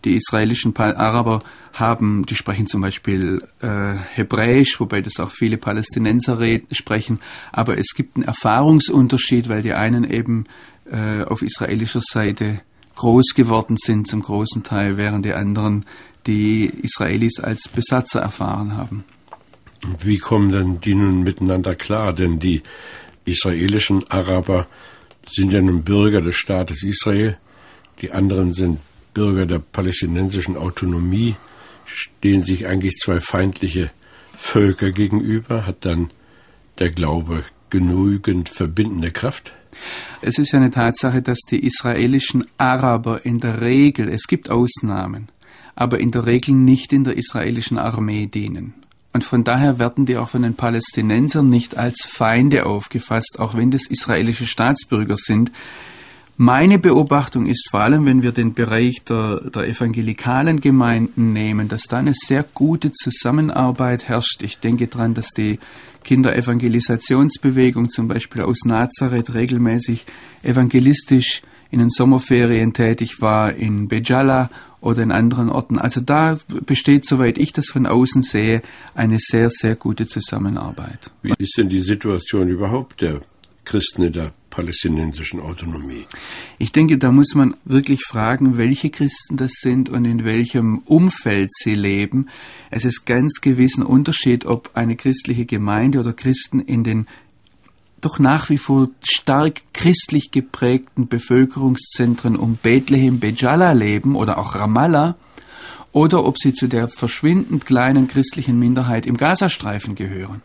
Die 0.05 0.15
israelischen 0.15 0.75
Araber 0.75 1.41
haben, 1.73 2.25
die 2.25 2.35
sprechen 2.35 2.67
zum 2.67 2.81
Beispiel 2.81 3.41
äh, 3.59 3.95
Hebräisch, 4.13 4.79
wobei 4.79 5.01
das 5.01 5.19
auch 5.19 5.31
viele 5.31 5.57
Palästinenser 5.57 6.37
sprechen. 6.71 7.19
Aber 7.51 7.77
es 7.77 7.95
gibt 7.95 8.15
einen 8.15 8.25
Erfahrungsunterschied, 8.25 9.49
weil 9.49 9.63
die 9.63 9.73
einen 9.73 10.09
eben 10.09 10.45
äh, 10.91 11.23
auf 11.23 11.41
israelischer 11.41 12.01
Seite 12.01 12.59
groß 12.95 13.33
geworden 13.35 13.77
sind 13.77 14.07
zum 14.07 14.21
großen 14.21 14.63
Teil, 14.63 14.97
während 14.97 15.25
die 15.25 15.33
anderen 15.33 15.85
die 16.27 16.65
Israelis 16.65 17.39
als 17.39 17.67
Besatzer 17.67 18.21
erfahren 18.21 18.77
haben. 18.77 19.03
Wie 20.01 20.17
kommen 20.17 20.51
denn 20.51 20.79
die 20.79 20.95
nun 20.95 21.23
miteinander 21.23 21.75
klar? 21.75 22.13
Denn 22.13 22.39
die 22.39 22.61
israelischen 23.25 24.09
Araber 24.09 24.67
sind 25.27 25.53
ja 25.53 25.61
nun 25.61 25.83
Bürger 25.83 26.21
des 26.21 26.35
Staates 26.35 26.83
Israel, 26.83 27.37
die 28.01 28.11
anderen 28.11 28.53
sind 28.53 28.79
Bürger 29.13 29.45
der 29.45 29.59
palästinensischen 29.59 30.57
Autonomie, 30.57 31.35
stehen 31.85 32.43
sich 32.43 32.67
eigentlich 32.67 32.95
zwei 32.97 33.19
feindliche 33.21 33.91
Völker 34.35 34.91
gegenüber, 34.91 35.65
hat 35.65 35.85
dann 35.85 36.09
der 36.79 36.89
Glaube 36.91 37.43
genügend 37.69 38.49
verbindende 38.49 39.11
Kraft? 39.11 39.53
Es 40.21 40.37
ist 40.37 40.51
ja 40.51 40.59
eine 40.59 40.71
Tatsache, 40.71 41.21
dass 41.21 41.39
die 41.49 41.59
israelischen 41.59 42.45
Araber 42.57 43.25
in 43.25 43.39
der 43.39 43.61
Regel, 43.61 44.09
es 44.09 44.27
gibt 44.27 44.49
Ausnahmen, 44.49 45.29
aber 45.75 45.99
in 45.99 46.11
der 46.11 46.25
Regel 46.25 46.55
nicht 46.55 46.93
in 46.93 47.03
der 47.03 47.17
israelischen 47.17 47.77
Armee 47.77 48.27
dienen. 48.27 48.73
Und 49.13 49.23
von 49.23 49.43
daher 49.43 49.77
werden 49.77 50.05
die 50.05 50.17
auch 50.17 50.29
von 50.29 50.41
den 50.41 50.55
Palästinensern 50.55 51.47
nicht 51.47 51.77
als 51.77 52.05
Feinde 52.05 52.65
aufgefasst, 52.65 53.37
auch 53.39 53.55
wenn 53.55 53.69
das 53.69 53.85
israelische 53.85 54.47
Staatsbürger 54.47 55.17
sind. 55.17 55.51
Meine 56.35 56.79
Beobachtung 56.79 57.45
ist 57.45 57.69
vor 57.69 57.81
allem, 57.81 58.07
wenn 58.07 58.23
wir 58.23 58.31
den 58.31 58.55
Bereich 58.55 59.03
der, 59.07 59.41
der 59.53 59.67
evangelikalen 59.67 60.61
Gemeinden 60.61 61.31
nehmen, 61.31 61.67
dass 61.67 61.83
da 61.83 61.97
eine 61.97 62.15
sehr 62.15 62.43
gute 62.55 62.91
Zusammenarbeit 62.91 64.07
herrscht. 64.07 64.41
Ich 64.41 64.59
denke 64.59 64.87
daran, 64.87 65.13
dass 65.13 65.29
die 65.29 65.59
Kinderevangelisationsbewegung 66.03 67.91
zum 67.91 68.07
Beispiel 68.07 68.41
aus 68.41 68.65
Nazareth 68.65 69.35
regelmäßig 69.35 70.07
evangelistisch 70.41 71.43
in 71.73 71.79
den 71.79 71.89
Sommerferien 71.89 72.73
tätig 72.73 73.19
war 73.19 73.53
in 73.53 73.87
Bejala 73.87 74.51
oder 74.79 75.01
in 75.01 75.11
anderen 75.11 75.49
Orten. 75.49 75.79
Also 75.79 76.01
da 76.01 76.37
besteht, 76.65 77.05
soweit 77.05 77.39
ich 77.39 77.51
das 77.51 77.65
von 77.67 77.87
außen 77.87 78.21
sehe, 78.21 78.61
eine 78.93 79.17
sehr, 79.17 79.49
sehr 79.49 79.75
gute 79.75 80.05
Zusammenarbeit. 80.05 81.09
Wie 81.23 81.33
ist 81.37 81.57
denn 81.57 81.69
die 81.69 81.79
Situation 81.79 82.47
überhaupt 82.49 83.01
der 83.01 83.21
Christen 83.65 84.03
in 84.03 84.13
der 84.13 84.33
palästinensischen 84.51 85.39
Autonomie? 85.39 86.05
Ich 86.59 86.71
denke, 86.71 86.99
da 86.99 87.11
muss 87.11 87.33
man 87.33 87.55
wirklich 87.65 88.01
fragen, 88.03 88.57
welche 88.57 88.91
Christen 88.91 89.37
das 89.37 89.53
sind 89.53 89.89
und 89.89 90.05
in 90.05 90.25
welchem 90.25 90.83
Umfeld 90.85 91.49
sie 91.53 91.73
leben. 91.73 92.27
Es 92.69 92.85
ist 92.85 93.05
ganz 93.05 93.41
gewiss 93.41 93.77
ein 93.77 93.83
Unterschied, 93.83 94.45
ob 94.45 94.69
eine 94.75 94.95
christliche 94.95 95.45
Gemeinde 95.45 95.99
oder 95.99 96.13
Christen 96.13 96.59
in 96.59 96.83
den 96.83 97.07
doch 98.05 98.19
nach 98.19 98.49
wie 98.49 98.57
vor 98.57 98.89
stark 99.03 99.61
christlich 99.73 100.31
geprägten 100.31 101.07
Bevölkerungszentren 101.07 102.35
um 102.35 102.55
Bethlehem, 102.55 103.19
Bejala 103.19 103.71
leben 103.71 104.15
oder 104.15 104.37
auch 104.37 104.55
Ramallah, 104.55 105.15
oder 105.91 106.25
ob 106.25 106.37
sie 106.37 106.53
zu 106.53 106.67
der 106.67 106.87
verschwindend 106.87 107.65
kleinen 107.65 108.07
christlichen 108.07 108.57
Minderheit 108.59 109.05
im 109.05 109.15
Gazastreifen 109.15 109.95
gehören. 109.95 110.41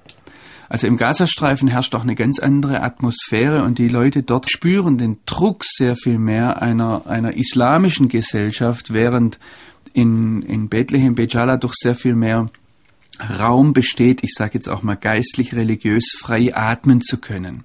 Also 0.68 0.86
im 0.86 0.98
Gazastreifen 0.98 1.68
herrscht 1.68 1.94
auch 1.94 2.02
eine 2.02 2.14
ganz 2.14 2.38
andere 2.38 2.82
Atmosphäre 2.82 3.62
und 3.62 3.78
die 3.78 3.88
Leute 3.88 4.22
dort 4.22 4.50
spüren 4.50 4.98
den 4.98 5.18
Druck 5.24 5.64
sehr 5.64 5.96
viel 5.96 6.18
mehr 6.18 6.60
einer, 6.60 7.06
einer 7.06 7.34
islamischen 7.34 8.08
Gesellschaft, 8.08 8.92
während 8.92 9.38
in, 9.94 10.42
in 10.42 10.68
Bethlehem, 10.68 11.14
Bejala 11.14 11.56
doch 11.56 11.72
sehr 11.74 11.94
viel 11.94 12.14
mehr 12.14 12.46
Raum 13.20 13.72
besteht, 13.72 14.22
ich 14.22 14.32
sage 14.34 14.54
jetzt 14.54 14.68
auch 14.68 14.82
mal 14.82 14.96
geistlich, 14.96 15.54
religiös 15.54 16.16
frei 16.18 16.54
atmen 16.54 17.00
zu 17.00 17.18
können. 17.18 17.64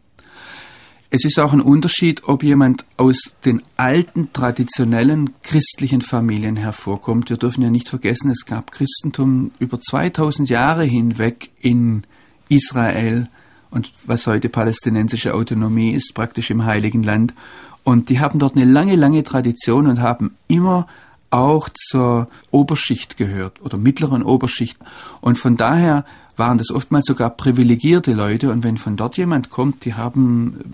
Es 1.16 1.26
ist 1.26 1.40
auch 1.40 1.54
ein 1.54 1.62
Unterschied, 1.62 2.24
ob 2.24 2.42
jemand 2.42 2.86
aus 2.98 3.36
den 3.46 3.62
alten, 3.78 4.34
traditionellen 4.34 5.30
christlichen 5.44 6.02
Familien 6.02 6.56
hervorkommt. 6.56 7.30
Wir 7.30 7.38
dürfen 7.38 7.62
ja 7.62 7.70
nicht 7.70 7.88
vergessen, 7.88 8.32
es 8.32 8.48
gab 8.48 8.72
Christentum 8.72 9.52
über 9.60 9.80
2000 9.80 10.50
Jahre 10.50 10.86
hinweg 10.86 11.52
in 11.60 12.04
Israel 12.50 13.30
und 13.70 13.92
was 14.06 14.26
heute 14.26 14.50
palästinensische 14.50 15.36
Autonomie 15.36 15.94
ist, 15.94 16.16
praktisch 16.16 16.50
im 16.50 16.66
Heiligen 16.66 17.04
Land. 17.04 17.36
Und 17.84 18.10
die 18.10 18.20
haben 18.20 18.40
dort 18.40 18.56
eine 18.56 18.66
lange, 18.66 18.96
lange 18.96 19.24
Tradition 19.24 19.86
und 19.86 20.02
haben 20.02 20.36
immer 20.48 20.88
auch 21.34 21.68
zur 21.70 22.28
Oberschicht 22.52 23.18
gehört 23.18 23.62
oder 23.62 23.78
mittleren 23.78 24.24
Oberschicht. 24.24 24.78
Und 25.20 25.38
von 25.38 25.58
daher 25.58 26.06
waren 26.38 26.58
das 26.58 26.72
oftmals 26.72 27.08
sogar 27.08 27.32
privilegierte 27.32 28.14
Leute. 28.14 28.52
Und 28.52 28.64
wenn 28.64 28.78
von 28.78 28.98
dort 28.98 29.18
jemand 29.18 29.50
kommt, 29.50 29.86
die 29.86 29.96
haben 29.96 30.74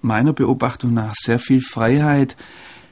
meiner 0.00 0.32
Beobachtung 0.32 0.94
nach 0.94 1.14
sehr 1.14 1.38
viel 1.38 1.60
Freiheit. 1.60 2.36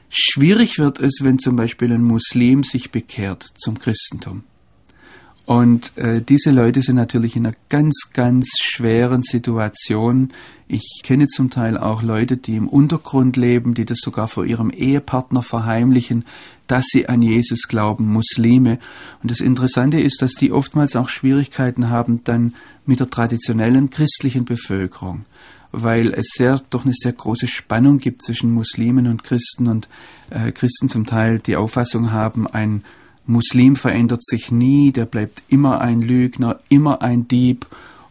Schwierig 0.09 0.77
wird 0.77 0.99
es, 0.99 1.19
wenn 1.21 1.39
zum 1.39 1.55
Beispiel 1.55 1.91
ein 1.91 2.03
Muslim 2.03 2.63
sich 2.63 2.91
bekehrt 2.91 3.47
zum 3.57 3.79
Christentum. 3.79 4.43
Und 5.51 5.97
äh, 5.97 6.21
diese 6.21 6.49
Leute 6.49 6.81
sind 6.81 6.95
natürlich 6.95 7.35
in 7.35 7.45
einer 7.45 7.55
ganz, 7.67 8.03
ganz 8.13 8.47
schweren 8.61 9.21
Situation. 9.21 10.31
Ich 10.69 11.01
kenne 11.03 11.27
zum 11.27 11.49
Teil 11.49 11.77
auch 11.77 12.01
Leute, 12.01 12.37
die 12.37 12.55
im 12.55 12.69
Untergrund 12.69 13.35
leben, 13.35 13.73
die 13.73 13.83
das 13.83 13.97
sogar 14.01 14.29
vor 14.29 14.45
ihrem 14.45 14.69
Ehepartner 14.69 15.43
verheimlichen, 15.43 16.23
dass 16.67 16.85
sie 16.87 17.09
an 17.09 17.21
Jesus 17.21 17.67
glauben, 17.67 18.13
Muslime. 18.13 18.79
Und 19.21 19.29
das 19.29 19.41
Interessante 19.41 19.99
ist, 19.99 20.21
dass 20.21 20.35
die 20.35 20.53
oftmals 20.53 20.95
auch 20.95 21.09
Schwierigkeiten 21.09 21.89
haben 21.89 22.23
dann 22.23 22.53
mit 22.85 23.01
der 23.01 23.09
traditionellen 23.09 23.89
christlichen 23.89 24.45
Bevölkerung, 24.45 25.25
weil 25.73 26.13
es 26.13 26.29
sehr 26.33 26.61
doch 26.69 26.85
eine 26.85 26.93
sehr 26.95 27.11
große 27.11 27.49
Spannung 27.49 27.97
gibt 27.97 28.21
zwischen 28.21 28.53
Muslimen 28.53 29.05
und 29.05 29.25
Christen 29.25 29.67
und 29.67 29.89
äh, 30.29 30.53
Christen 30.53 30.87
zum 30.87 31.05
Teil 31.05 31.39
die 31.39 31.57
Auffassung 31.57 32.13
haben, 32.13 32.47
ein 32.47 32.85
Muslim 33.25 33.75
verändert 33.75 34.25
sich 34.25 34.51
nie, 34.51 34.91
der 34.91 35.05
bleibt 35.05 35.43
immer 35.47 35.81
ein 35.81 36.01
Lügner, 36.01 36.59
immer 36.69 37.01
ein 37.01 37.27
Dieb. 37.27 37.65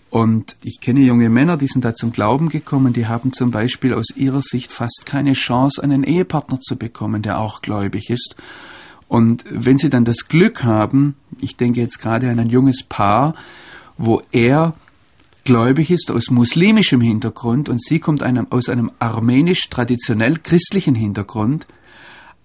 Und 0.09 0.57
ich 0.63 0.81
kenne 0.81 1.01
junge 1.01 1.31
Männer, 1.31 1.57
die 1.57 1.69
sind 1.69 1.85
da 1.85 1.95
zum 1.95 2.13
Glauben 2.13 2.49
gekommen, 2.49 2.93
die 2.93 3.07
haben 3.07 3.33
zum 3.33 3.51
Beispiel 3.51 3.95
aus 3.95 4.17
ihrer 4.17 4.43
Sicht 4.43 4.73
fast 4.73 5.05
keine 5.07 5.35
Chance, 5.35 5.83
einen 5.83 6.03
Ehepartner 6.03 6.61
zu 6.61 6.77
bekommen, 6.77 7.23
der 7.23 7.39
auch 7.39 7.63
gläubig 7.63 8.11
ist. 8.11 8.37
Und 9.07 9.45
wenn 9.51 9.79
sie 9.79 9.91
dann 9.91 10.05
das 10.05 10.29
Glück 10.29 10.65
haben, 10.65 11.17
ich 11.41 11.57
denke 11.57 11.81
jetzt 11.81 12.01
gerade 12.01 12.31
an 12.31 12.39
ein 12.39 12.51
junges 12.51 12.83
Paar, 12.83 13.35
wo 13.99 14.23
er 14.33 14.75
gläubig 15.45 15.91
ist 15.91 16.11
aus 16.11 16.31
muslimischem 16.31 17.01
Hintergrund 17.01 17.69
und 17.69 17.83
sie 17.83 17.99
kommt 17.99 18.23
einem, 18.23 18.47
aus 18.51 18.69
einem 18.69 18.91
armenisch 18.99 19.69
traditionell 19.69 20.39
christlichen 20.39 20.95
Hintergrund, 20.95 21.67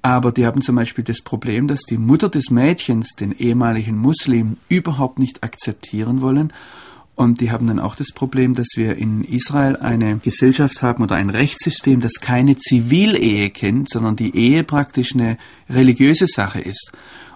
aber 0.05 0.31
die 0.31 0.45
haben 0.45 0.62
zum 0.62 0.75
Beispiel 0.75 1.03
das 1.03 1.21
Problem, 1.21 1.67
dass 1.67 1.79
die 1.81 1.97
Mutter 1.97 2.29
des 2.29 2.51
Mädchens 2.51 3.15
den 3.15 3.35
ehemaligen 3.35 3.97
Muslim 3.97 4.57
überhaupt 4.69 5.17
nicht 5.17 5.43
akzeptieren 5.43 6.21
wollen. 6.21 6.53
Und 7.15 7.41
die 7.41 7.50
haben 7.50 7.65
dann 7.65 7.79
auch 7.79 7.95
das 7.95 8.12
Problem, 8.12 8.53
dass 8.53 8.67
wir 8.75 8.97
in 8.97 9.24
Israel 9.24 9.77
eine 9.77 10.19
Gesellschaft 10.19 10.83
haben 10.83 11.01
oder 11.03 11.15
ein 11.15 11.31
Rechtssystem, 11.31 12.01
das 12.01 12.21
keine 12.21 12.55
Zivilehe 12.55 13.50
kennt, 13.50 13.89
sondern 13.89 14.15
die 14.15 14.38
Ehe 14.38 14.63
praktisch 14.63 15.15
eine 15.15 15.39
religiöse 15.71 16.27
Sache 16.27 16.59
ist. 16.59 16.91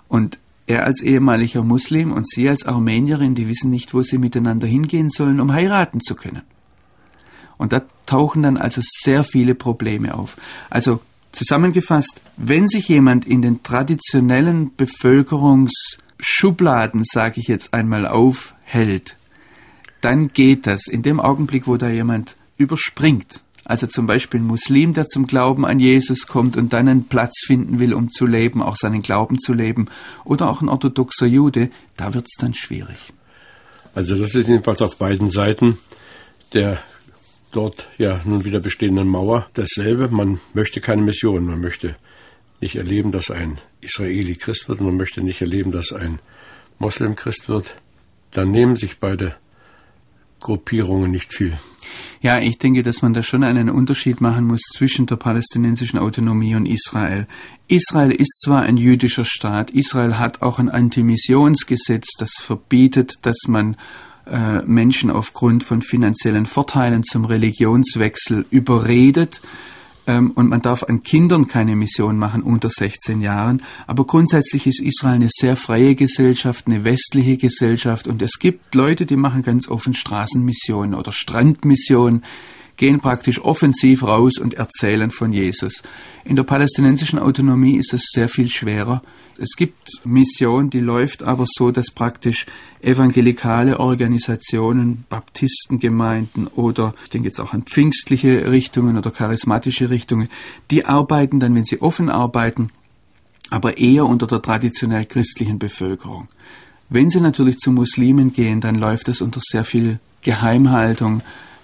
Und 0.07 0.37
er 0.67 0.85
als 0.85 1.01
ehemaliger 1.01 1.63
Muslim 1.63 2.11
und 2.11 2.29
sie 2.29 2.47
als 2.47 2.67
Armenierin, 2.67 3.33
die 3.33 3.47
wissen 3.47 3.71
nicht, 3.71 3.95
wo 3.95 4.03
sie 4.03 4.19
miteinander 4.19 4.67
hingehen 4.67 5.09
sollen, 5.09 5.39
um 5.39 5.53
heiraten 5.53 6.01
zu 6.01 6.13
können. 6.13 6.43
Und 7.57 7.73
da 7.73 7.81
tauchen 8.05 8.43
dann 8.43 8.57
also 8.57 8.79
sehr 8.83 9.23
viele 9.23 9.55
Probleme 9.55 10.13
auf. 10.13 10.37
Also 10.69 11.01
Zusammengefasst, 11.31 12.21
wenn 12.37 12.67
sich 12.67 12.87
jemand 12.87 13.25
in 13.25 13.41
den 13.41 13.63
traditionellen 13.63 14.75
Bevölkerungs 14.75 15.99
Schubladen, 16.19 17.03
sage 17.05 17.39
ich 17.39 17.47
jetzt 17.47 17.73
einmal, 17.73 18.05
aufhält, 18.05 19.15
dann 20.01 20.29
geht 20.29 20.67
das. 20.67 20.87
In 20.87 21.01
dem 21.01 21.19
Augenblick, 21.19 21.67
wo 21.67 21.77
da 21.77 21.89
jemand 21.89 22.35
überspringt, 22.57 23.41
also 23.63 23.87
zum 23.87 24.07
Beispiel 24.07 24.39
ein 24.39 24.47
Muslim, 24.47 24.93
der 24.93 25.05
zum 25.05 25.27
Glauben 25.27 25.65
an 25.65 25.79
Jesus 25.79 26.27
kommt 26.27 26.57
und 26.57 26.73
dann 26.73 26.87
einen 26.87 27.05
Platz 27.05 27.43
finden 27.45 27.79
will, 27.79 27.93
um 27.93 28.09
zu 28.09 28.25
leben, 28.25 28.63
auch 28.63 28.75
seinen 28.75 29.01
Glauben 29.01 29.37
zu 29.37 29.53
leben, 29.53 29.87
oder 30.25 30.49
auch 30.49 30.61
ein 30.61 30.69
orthodoxer 30.69 31.27
Jude, 31.27 31.69
da 31.95 32.13
wird 32.13 32.25
es 32.25 32.35
dann 32.39 32.53
schwierig. 32.53 33.13
Also 33.93 34.15
das 34.15 34.33
ist 34.35 34.47
jedenfalls 34.47 34.81
auf 34.81 34.97
beiden 34.97 35.29
Seiten 35.29 35.77
der 36.53 36.79
dort 37.51 37.87
ja 37.97 38.21
nun 38.25 38.45
wieder 38.45 38.59
bestehenden 38.59 39.07
Mauer 39.07 39.47
dasselbe. 39.53 40.09
Man 40.09 40.39
möchte 40.53 40.81
keine 40.81 41.01
Mission, 41.01 41.45
man 41.45 41.61
möchte 41.61 41.95
nicht 42.61 42.75
erleben, 42.75 43.11
dass 43.11 43.31
ein 43.31 43.59
Israeli 43.81 44.35
Christ 44.35 44.69
wird, 44.69 44.81
man 44.81 44.97
möchte 44.97 45.21
nicht 45.21 45.41
erleben, 45.41 45.71
dass 45.71 45.93
ein 45.93 46.19
Moslem 46.77 47.15
Christ 47.15 47.49
wird. 47.49 47.75
Dann 48.31 48.51
nehmen 48.51 48.75
sich 48.75 48.99
beide 48.99 49.35
Gruppierungen 50.39 51.11
nicht 51.11 51.33
viel. 51.33 51.57
Ja, 52.21 52.39
ich 52.39 52.57
denke, 52.57 52.83
dass 52.83 53.01
man 53.01 53.13
da 53.13 53.23
schon 53.23 53.43
einen 53.43 53.69
Unterschied 53.69 54.21
machen 54.21 54.45
muss 54.45 54.61
zwischen 54.73 55.05
der 55.05 55.15
palästinensischen 55.15 55.97
Autonomie 55.97 56.55
und 56.55 56.65
Israel. 56.65 57.27
Israel 57.67 58.11
ist 58.11 58.41
zwar 58.41 58.61
ein 58.61 58.77
jüdischer 58.77 59.25
Staat, 59.25 59.71
Israel 59.71 60.17
hat 60.17 60.41
auch 60.41 60.59
ein 60.59 60.69
Antimissionsgesetz, 60.69 62.15
das 62.17 62.31
verbietet, 62.39 63.13
dass 63.23 63.37
man 63.47 63.77
äh, 64.31 64.61
Menschen 64.65 65.09
aufgrund 65.09 65.63
von 65.63 65.81
finanziellen 65.81 66.45
Vorteilen 66.45 67.03
zum 67.03 67.25
Religionswechsel 67.25 68.45
überredet. 68.49 69.41
Ähm, 70.07 70.31
und 70.31 70.49
man 70.49 70.61
darf 70.61 70.83
an 70.83 71.03
Kindern 71.03 71.47
keine 71.47 71.75
Mission 71.75 72.17
machen 72.17 72.41
unter 72.41 72.69
16 72.69 73.21
Jahren. 73.21 73.61
Aber 73.85 74.05
grundsätzlich 74.05 74.65
ist 74.65 74.81
Israel 74.81 75.15
eine 75.15 75.29
sehr 75.29 75.55
freie 75.55 75.95
Gesellschaft, 75.95 76.67
eine 76.67 76.83
westliche 76.83 77.37
Gesellschaft. 77.37 78.07
Und 78.07 78.21
es 78.21 78.39
gibt 78.39 78.73
Leute, 78.73 79.05
die 79.05 79.15
machen 79.15 79.43
ganz 79.43 79.67
offen 79.67 79.93
Straßenmissionen 79.93 80.95
oder 80.95 81.11
Strandmissionen 81.11 82.23
gehen 82.79 82.99
praktisch 83.01 83.39
offensiv 83.43 84.03
raus 84.03 84.39
und 84.39 84.55
erzählen 84.55 85.11
von 85.11 85.33
Jesus. 85.33 85.83
In 86.23 86.37
der 86.37 86.43
palästinensischen 86.43 87.19
Autonomie 87.19 87.75
ist 87.75 87.93
es 87.93 88.07
sehr 88.11 88.29
viel 88.29 88.49
schwerer. 88.49 89.03
Es 89.37 89.55
gibt 89.57 90.05
Mission, 90.05 90.69
die 90.69 90.79
läuft 90.79 91.21
aber 91.21 91.45
so, 91.45 91.71
dass 91.71 91.91
praktisch 91.91 92.45
evangelikale 92.81 93.79
Organisationen, 93.79 95.03
Baptistengemeinden 95.09 96.47
oder 96.47 96.93
ich 97.03 97.09
denke 97.09 97.27
jetzt 97.27 97.39
auch 97.39 97.53
an 97.53 97.63
pfingstliche 97.63 98.49
Richtungen 98.49 98.97
oder 98.97 99.11
charismatische 99.11 99.89
Richtungen, 99.89 100.29
die 100.71 100.85
arbeiten 100.85 101.39
dann, 101.41 101.55
wenn 101.55 101.65
sie 101.65 101.81
offen 101.81 102.09
arbeiten, 102.09 102.69
aber 103.49 103.77
eher 103.77 104.05
unter 104.05 104.25
der 104.25 104.41
traditionell 104.41 105.05
christlichen 105.05 105.59
Bevölkerung. 105.59 106.29
Wenn 106.87 107.09
sie 107.09 107.19
natürlich 107.19 107.57
zu 107.57 107.71
Muslimen 107.71 108.31
gehen, 108.31 108.61
dann 108.61 108.75
läuft 108.75 109.09
es 109.09 109.21
unter 109.21 109.41
sehr 109.43 109.65
viel 109.65 109.99
Geheimhaltung, 110.21 111.21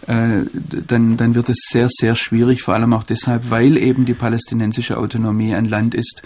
dann, 0.07 1.17
dann 1.17 1.35
wird 1.35 1.49
es 1.49 1.67
sehr, 1.69 1.87
sehr 1.89 2.15
schwierig, 2.15 2.61
vor 2.61 2.73
allem 2.73 2.93
auch 2.93 3.03
deshalb, 3.03 3.49
weil 3.49 3.77
eben 3.77 4.05
die 4.05 4.13
palästinensische 4.13 4.97
Autonomie 4.97 5.55
ein 5.55 5.65
Land 5.65 5.95
ist, 5.95 6.21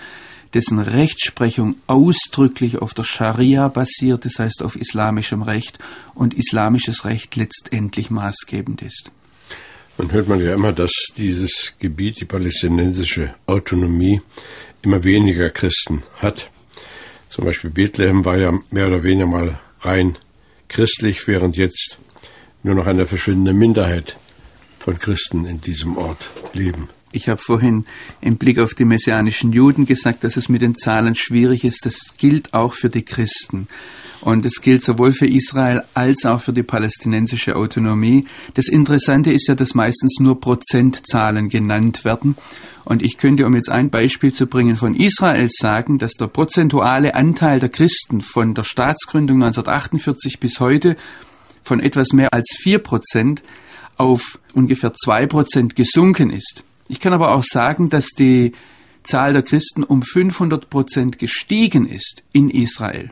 dessen 0.54 0.80
Rechtsprechung 0.80 1.76
ausdrücklich 1.88 2.80
auf 2.80 2.94
der 2.94 3.04
Scharia 3.04 3.68
basiert, 3.68 4.26
das 4.26 4.40
heißt 4.40 4.64
auf 4.64 4.76
islamischem 4.76 5.42
Recht 5.42 5.80
und 6.16 6.34
islamisches 6.34 7.06
Recht 7.06 7.36
letztendlich 7.36 8.10
maßgebend 8.10 8.82
ist. 8.82 9.12
Man 9.98 10.12
hört 10.12 10.28
man 10.28 10.42
ja 10.42 10.54
immer, 10.54 10.72
dass 10.72 10.92
dieses 11.18 11.74
Gebiet, 11.78 12.22
die 12.22 12.26
palästinensische 12.26 13.36
Autonomie, 13.46 14.22
immer 14.82 15.04
weniger 15.04 15.50
Christen 15.50 16.04
hat. 16.20 16.50
Zum 17.28 17.46
Beispiel 17.46 17.70
Bethlehem 17.70 18.24
war 18.24 18.38
ja 18.38 18.54
mehr 18.72 18.88
oder 18.88 19.04
weniger 19.04 19.28
mal 19.28 19.60
rein 19.82 20.18
christlich, 20.70 21.28
während 21.28 21.58
jetzt 21.58 22.00
nur 22.64 22.76
noch 22.76 22.88
eine 22.88 23.06
verschwindende 23.06 23.54
Minderheit 23.54 24.18
von 24.80 24.98
Christen 24.98 25.46
in 25.46 25.62
diesem 25.62 25.98
Ort 25.98 26.30
leben. 26.54 26.90
Ich 27.12 27.28
habe 27.28 27.42
vorhin 27.42 27.86
im 28.22 28.38
Blick 28.38 28.60
auf 28.60 28.76
die 28.76 28.86
messianischen 28.86 29.52
Juden 29.52 29.88
gesagt, 29.88 30.24
dass 30.24 30.38
es 30.38 30.48
mit 30.48 30.62
den 30.62 30.76
Zahlen 30.76 31.16
schwierig 31.16 31.64
ist. 31.64 31.86
Das 31.86 32.14
gilt 32.18 32.54
auch 32.54 32.74
für 32.74 32.90
die 32.90 33.04
Christen. 33.04 33.68
Und 34.22 34.46
es 34.46 34.62
gilt 34.62 34.84
sowohl 34.84 35.14
für 35.14 35.26
Israel 35.26 35.84
als 35.94 36.26
auch 36.26 36.42
für 36.42 36.54
die 36.54 36.62
palästinensische 36.62 37.56
Autonomie. 37.56 38.26
Das 38.54 38.68
Interessante 38.68 39.32
ist 39.32 39.48
ja, 39.48 39.56
dass 39.56 39.74
meistens 39.74 40.18
nur 40.20 40.40
Prozentzahlen 40.40 41.50
genannt 41.50 42.06
werden. 42.06 42.36
Und 42.86 43.02
ich 43.02 43.18
könnte, 43.18 43.46
um 43.46 43.56
jetzt 43.56 43.70
ein 43.70 43.90
Beispiel 43.90 44.34
zu 44.34 44.48
bringen, 44.48 44.76
von 44.76 44.96
Israel 44.96 45.48
sagen, 45.50 45.98
dass 45.98 46.14
der 46.14 46.28
prozentuale 46.28 47.16
Anteil 47.16 47.60
der 47.60 47.70
Christen 47.70 48.22
von 48.22 48.54
der 48.54 48.64
Staatsgründung 48.64 49.38
1948 49.38 50.40
bis 50.40 50.60
heute 50.60 50.96
von 51.64 51.80
etwas 51.80 52.14
mehr 52.14 52.34
als 52.34 52.56
vier 52.60 52.80
Prozent 52.80 53.42
auf 53.98 54.40
ungefähr 54.54 54.94
zwei 54.94 55.28
Prozent 55.28 55.76
gesunken 55.76 56.30
ist. 56.30 56.64
Ich 56.88 57.00
kann 57.00 57.14
aber 57.14 57.34
auch 57.36 57.44
sagen, 57.44 57.90
dass 57.90 58.08
die 58.10 58.54
Zahl 59.04 59.34
der 59.34 59.44
Christen 59.44 59.84
um 59.84 60.02
500 60.02 60.70
Prozent 60.70 61.20
gestiegen 61.20 61.88
ist 61.88 62.24
in 62.32 62.50
Israel. 62.50 63.12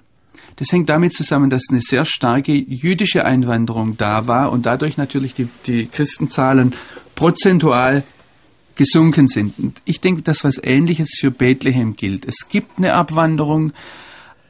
Das 0.58 0.72
hängt 0.72 0.90
damit 0.90 1.14
zusammen, 1.14 1.50
dass 1.50 1.70
eine 1.70 1.82
sehr 1.82 2.04
starke 2.04 2.52
jüdische 2.52 3.26
Einwanderung 3.26 3.96
da 3.96 4.28
war 4.28 4.52
und 4.52 4.66
dadurch 4.66 4.98
natürlich 4.98 5.36
die, 5.36 5.48
die 5.68 5.86
Christenzahlen 5.86 6.74
prozentual 7.16 8.04
gesunken 8.76 9.28
sind. 9.28 9.60
Und 9.60 9.82
ich 9.86 10.02
denke, 10.02 10.24
dass 10.24 10.44
was 10.44 10.62
Ähnliches 10.62 11.16
für 11.20 11.32
Bethlehem 11.32 11.96
gilt. 11.96 12.26
Es 12.26 12.50
gibt 12.50 12.78
eine 12.78 12.94
Abwanderung, 12.94 13.72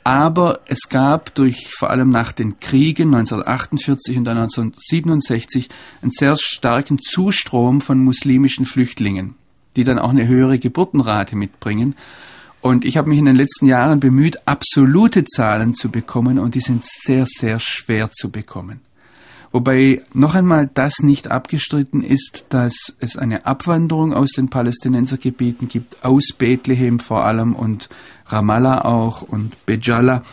aber 0.07 0.61
es 0.67 0.87
gab 0.87 1.35
durch 1.35 1.67
vor 1.67 1.89
allem 1.89 2.11
nach 2.11 2.31
den 2.31 2.61
Kriegen 2.61 3.13
1948 3.13 4.17
und 4.17 4.23
dann 4.23 4.37
1967 4.37 5.67
einen 6.01 6.11
sehr 6.11 6.37
starken 6.37 6.97
Zustrom 6.97 7.81
von 7.81 8.01
muslimischen 8.01 8.65
Flüchtlingen, 8.65 9.35
die 9.75 9.83
dann 9.83 9.99
auch 9.99 10.11
eine 10.11 10.25
höhere 10.25 10.59
Geburtenrate 10.59 11.35
mitbringen. 11.35 11.93
Und 12.61 12.85
ich 12.85 12.95
habe 12.95 13.09
mich 13.09 13.19
in 13.19 13.25
den 13.25 13.35
letzten 13.35 13.65
Jahren 13.65 13.99
bemüht, 13.99 14.47
absolute 14.47 15.25
Zahlen 15.25 15.75
zu 15.75 15.91
bekommen 15.91 16.39
und 16.39 16.55
die 16.55 16.61
sind 16.61 16.85
sehr, 16.85 17.25
sehr 17.27 17.59
schwer 17.59 18.09
zu 18.09 18.31
bekommen. 18.31 18.79
Wobei 19.51 20.01
noch 20.13 20.35
einmal 20.35 20.69
das 20.73 20.99
nicht 20.99 21.31
abgestritten 21.31 22.03
ist, 22.03 22.47
dass 22.49 22.95
es 22.99 23.17
eine 23.17 23.45
Abwanderung 23.45 24.13
aus 24.13 24.31
den 24.31 24.49
Palästinensergebieten 24.49 25.67
gibt, 25.69 26.03
aus 26.03 26.33
Bethlehem 26.37 26.99
vor 26.99 27.23
allem 27.23 27.55
und 27.55 27.89
Ramallah 28.27 28.85
auch 28.85 29.21
und 29.21 29.65
Bejala. 29.65 30.23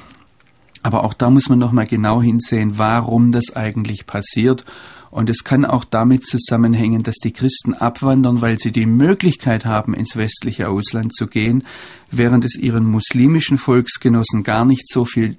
Aber 0.82 1.04
auch 1.04 1.14
da 1.14 1.30
muss 1.30 1.48
man 1.48 1.58
noch 1.58 1.72
mal 1.72 1.86
genau 1.86 2.20
hinsehen, 2.20 2.76
warum 2.76 3.32
das 3.32 3.56
eigentlich 3.56 4.06
passiert. 4.06 4.64
Und 5.10 5.30
es 5.30 5.44
kann 5.44 5.64
auch 5.64 5.84
damit 5.84 6.26
zusammenhängen, 6.26 7.04
dass 7.04 7.14
die 7.22 7.32
Christen 7.32 7.72
abwandern, 7.72 8.40
weil 8.40 8.58
sie 8.58 8.72
die 8.72 8.84
Möglichkeit 8.84 9.64
haben, 9.64 9.94
ins 9.94 10.16
westliche 10.16 10.68
Ausland 10.68 11.14
zu 11.14 11.28
gehen, 11.28 11.62
während 12.10 12.44
es 12.44 12.56
ihren 12.56 12.84
muslimischen 12.84 13.56
Volksgenossen 13.56 14.42
gar 14.42 14.64
nicht 14.64 14.88
so 14.90 15.04
viel 15.04 15.36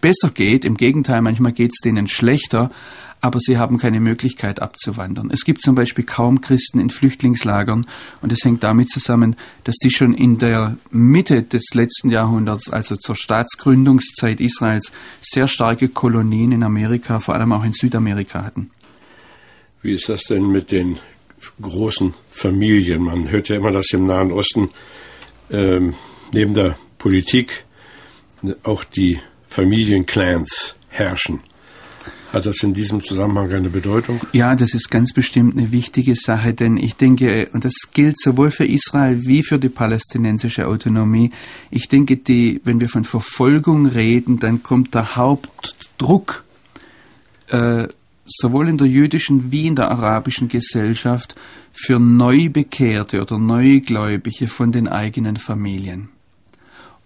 besser 0.00 0.30
geht. 0.30 0.64
Im 0.64 0.76
Gegenteil, 0.76 1.22
manchmal 1.22 1.52
geht 1.52 1.72
es 1.72 1.80
denen 1.80 2.06
schlechter, 2.06 2.70
aber 3.20 3.40
sie 3.40 3.58
haben 3.58 3.78
keine 3.78 4.00
Möglichkeit 4.00 4.60
abzuwandern. 4.60 5.30
Es 5.32 5.44
gibt 5.44 5.62
zum 5.62 5.74
Beispiel 5.74 6.04
kaum 6.04 6.40
Christen 6.40 6.78
in 6.78 6.90
Flüchtlingslagern 6.90 7.86
und 8.22 8.32
es 8.32 8.44
hängt 8.44 8.62
damit 8.62 8.90
zusammen, 8.90 9.36
dass 9.64 9.76
die 9.76 9.90
schon 9.90 10.14
in 10.14 10.38
der 10.38 10.76
Mitte 10.90 11.42
des 11.42 11.74
letzten 11.74 12.10
Jahrhunderts, 12.10 12.70
also 12.70 12.96
zur 12.96 13.16
Staatsgründungszeit 13.16 14.40
Israels, 14.40 14.92
sehr 15.22 15.48
starke 15.48 15.88
Kolonien 15.88 16.52
in 16.52 16.62
Amerika, 16.62 17.20
vor 17.20 17.34
allem 17.34 17.52
auch 17.52 17.64
in 17.64 17.72
Südamerika 17.72 18.44
hatten. 18.44 18.70
Wie 19.82 19.94
ist 19.94 20.08
das 20.08 20.24
denn 20.24 20.50
mit 20.50 20.70
den 20.70 20.98
großen 21.60 22.14
Familien? 22.30 23.02
Man 23.02 23.30
hört 23.30 23.48
ja 23.48 23.56
immer, 23.56 23.70
dass 23.70 23.92
im 23.92 24.06
Nahen 24.06 24.32
Osten 24.32 24.70
ähm, 25.50 25.94
neben 26.32 26.54
der 26.54 26.76
Politik 26.98 27.64
auch 28.62 28.84
die 28.84 29.20
Familienclans 29.56 30.76
herrschen. 30.90 31.40
Hat 32.30 32.44
das 32.44 32.62
in 32.62 32.74
diesem 32.74 33.02
Zusammenhang 33.02 33.50
eine 33.50 33.70
Bedeutung? 33.70 34.20
Ja, 34.32 34.54
das 34.54 34.74
ist 34.74 34.90
ganz 34.90 35.14
bestimmt 35.14 35.56
eine 35.56 35.72
wichtige 35.72 36.14
Sache, 36.14 36.52
denn 36.52 36.76
ich 36.76 36.96
denke, 36.96 37.48
und 37.54 37.64
das 37.64 37.72
gilt 37.94 38.20
sowohl 38.20 38.50
für 38.50 38.66
Israel 38.66 39.24
wie 39.24 39.42
für 39.42 39.58
die 39.58 39.70
palästinensische 39.70 40.66
Autonomie, 40.66 41.30
ich 41.70 41.88
denke, 41.88 42.18
die, 42.18 42.60
wenn 42.64 42.82
wir 42.82 42.90
von 42.90 43.04
Verfolgung 43.04 43.86
reden, 43.86 44.38
dann 44.38 44.62
kommt 44.62 44.94
der 44.94 45.16
Hauptdruck 45.16 46.44
äh, 47.48 47.88
sowohl 48.26 48.68
in 48.68 48.76
der 48.76 48.88
jüdischen 48.88 49.50
wie 49.52 49.66
in 49.66 49.76
der 49.76 49.90
arabischen 49.90 50.48
Gesellschaft 50.48 51.34
für 51.72 51.98
Neubekehrte 51.98 53.22
oder 53.22 53.38
Neugläubige 53.38 54.48
von 54.48 54.70
den 54.70 54.86
eigenen 54.86 55.38
Familien 55.38 56.10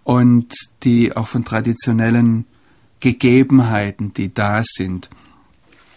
und 0.03 0.53
die 0.83 1.15
auch 1.15 1.27
von 1.27 1.45
traditionellen 1.45 2.45
Gegebenheiten, 2.99 4.13
die 4.13 4.33
da 4.33 4.61
sind. 4.63 5.09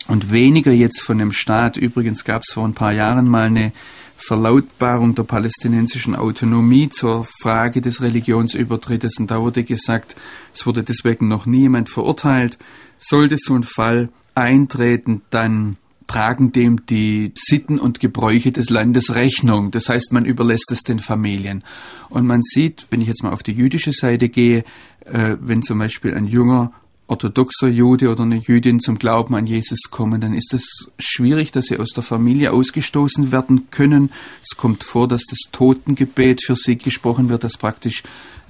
Und 0.09 0.31
weniger 0.31 0.73
jetzt 0.73 1.01
von 1.01 1.19
dem 1.19 1.33
Staat. 1.33 1.77
Übrigens 1.77 2.25
gab 2.25 2.43
es 2.43 2.53
vor 2.53 2.67
ein 2.67 2.75
paar 2.75 2.93
Jahren 2.93 3.29
mal 3.29 3.45
eine 3.45 3.73
Verlautbarung 4.17 5.15
der 5.15 5.25
palästinensischen 5.25 6.15
Autonomie 6.15 6.89
zur 6.89 7.27
Frage 7.43 7.81
des 7.81 8.03
Religionsübertrittes. 8.03 9.19
Und 9.19 9.31
da 9.31 9.41
wurde 9.41 9.65
gesagt, 9.65 10.17
es 10.55 10.67
wurde 10.67 10.83
deswegen 10.83 11.29
noch 11.29 11.47
niemand 11.47 11.89
verurteilt. 11.89 12.59
Sollte 12.99 13.37
so 13.39 13.55
ein 13.55 13.65
Fall 13.65 14.11
eintreten, 14.35 15.23
dann 15.31 15.77
tragen 16.07 16.53
dem 16.53 16.87
die 16.87 17.33
Sitten 17.35 17.79
und 17.79 18.01
Gebräuche 18.01 18.53
des 18.53 18.71
Landes 18.71 19.15
Rechnung. 19.15 19.71
Das 19.71 19.89
heißt, 19.89 20.13
man 20.13 20.25
überlässt 20.25 20.71
es 20.71 20.83
den 20.83 20.99
Familien. 20.99 21.65
Und 22.11 22.27
man 22.27 22.43
sieht, 22.43 22.87
wenn 22.91 23.01
ich 23.01 23.09
jetzt 23.09 23.23
mal 23.23 23.33
auf 23.33 23.43
die 23.43 23.53
jüdische 23.53 23.93
Seite 23.93 24.29
gehe, 24.29 24.65
äh, 25.05 25.37
wenn 25.41 25.63
zum 25.63 25.79
Beispiel 25.79 26.15
ein 26.15 26.27
junger 26.27 26.73
orthodoxer 27.07 27.69
Jude 27.69 28.11
oder 28.11 28.23
eine 28.23 28.39
Jüdin 28.39 28.81
zum 28.81 28.99
Glauben 28.99 29.35
an 29.35 29.47
Jesus 29.47 29.91
kommen, 29.91 30.21
dann 30.21 30.33
ist 30.33 30.55
es 30.55 30.91
schwierig, 30.99 31.53
dass 31.53 31.67
sie 31.67 31.79
aus 31.79 31.91
der 31.91 32.03
Familie 32.03 32.53
ausgestoßen 32.53 33.31
werden 33.31 33.71
können. 33.71 34.11
Es 34.43 34.57
kommt 34.57 34.85
vor, 34.85 35.07
dass 35.07 35.25
das 35.25 35.39
Totengebet 35.53 36.43
für 36.43 36.57
sie 36.57 36.77
gesprochen 36.77 37.29
wird, 37.29 37.45
dass 37.45 37.59
praktisch 37.59 38.03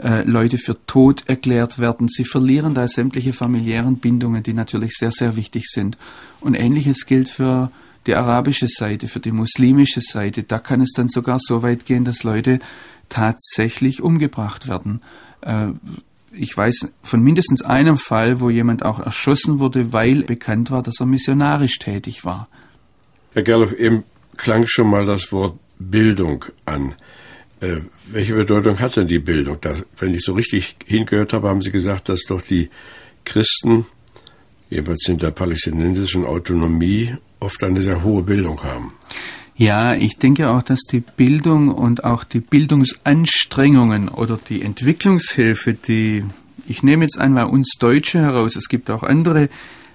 äh, 0.02 0.22
Leute 0.22 0.58
für 0.58 0.76
tot 0.86 1.24
erklärt 1.26 1.78
werden. 1.78 2.08
Sie 2.08 2.24
verlieren 2.24 2.74
da 2.74 2.86
sämtliche 2.86 3.32
familiären 3.32 3.96
Bindungen, 3.96 4.42
die 4.42 4.54
natürlich 4.54 4.92
sehr, 4.94 5.10
sehr 5.10 5.36
wichtig 5.36 5.66
sind. 5.66 5.98
Und 6.40 6.54
ähnliches 6.54 7.06
gilt 7.06 7.28
für 7.28 7.72
die 8.06 8.14
arabische 8.14 8.68
Seite, 8.68 9.08
für 9.08 9.20
die 9.20 9.32
muslimische 9.32 10.00
Seite. 10.00 10.42
Da 10.42 10.58
kann 10.58 10.80
es 10.80 10.92
dann 10.92 11.08
sogar 11.08 11.38
so 11.40 11.62
weit 11.62 11.86
gehen, 11.86 12.04
dass 12.04 12.22
Leute 12.22 12.60
tatsächlich 13.08 14.00
umgebracht 14.02 14.68
werden. 14.68 15.00
Äh, 15.40 15.68
ich 16.36 16.56
weiß 16.56 16.88
von 17.02 17.22
mindestens 17.22 17.62
einem 17.62 17.96
Fall, 17.96 18.40
wo 18.40 18.50
jemand 18.50 18.84
auch 18.84 19.00
erschossen 19.00 19.58
wurde, 19.58 19.92
weil 19.92 20.22
bekannt 20.22 20.70
war, 20.70 20.82
dass 20.82 21.00
er 21.00 21.06
missionarisch 21.06 21.78
tätig 21.78 22.24
war. 22.24 22.48
Herr 23.32 23.42
Gerloff, 23.42 23.72
eben 23.72 24.04
klang 24.36 24.66
schon 24.66 24.88
mal 24.90 25.06
das 25.06 25.32
Wort 25.32 25.58
Bildung 25.78 26.44
an. 26.64 26.94
Äh, 27.60 27.80
welche 28.06 28.34
Bedeutung 28.34 28.78
hat 28.78 28.96
denn 28.96 29.06
die 29.06 29.18
Bildung? 29.18 29.58
Da, 29.60 29.74
wenn 29.98 30.14
ich 30.14 30.22
so 30.22 30.34
richtig 30.34 30.76
hingehört 30.84 31.32
habe, 31.32 31.48
haben 31.48 31.62
Sie 31.62 31.70
gesagt, 31.70 32.08
dass 32.08 32.24
doch 32.24 32.42
die 32.42 32.68
Christen, 33.24 33.86
jeweils 34.70 35.08
in 35.08 35.18
der 35.18 35.30
palästinensischen 35.30 36.24
Autonomie, 36.24 37.14
oft 37.40 37.62
eine 37.62 37.82
sehr 37.82 38.02
hohe 38.02 38.22
Bildung 38.22 38.62
haben. 38.62 38.92
Ja, 39.56 39.94
ich 39.94 40.18
denke 40.18 40.50
auch, 40.50 40.62
dass 40.62 40.80
die 40.80 41.00
Bildung 41.00 41.68
und 41.68 42.02
auch 42.02 42.24
die 42.24 42.40
Bildungsanstrengungen 42.40 44.08
oder 44.08 44.38
die 44.48 44.62
Entwicklungshilfe, 44.62 45.74
die 45.74 46.24
ich 46.66 46.82
nehme 46.82 47.04
jetzt 47.04 47.18
einmal 47.18 47.46
uns 47.46 47.72
Deutsche 47.78 48.20
heraus, 48.20 48.56
es 48.56 48.68
gibt 48.68 48.90
auch 48.90 49.02
andere 49.02 49.48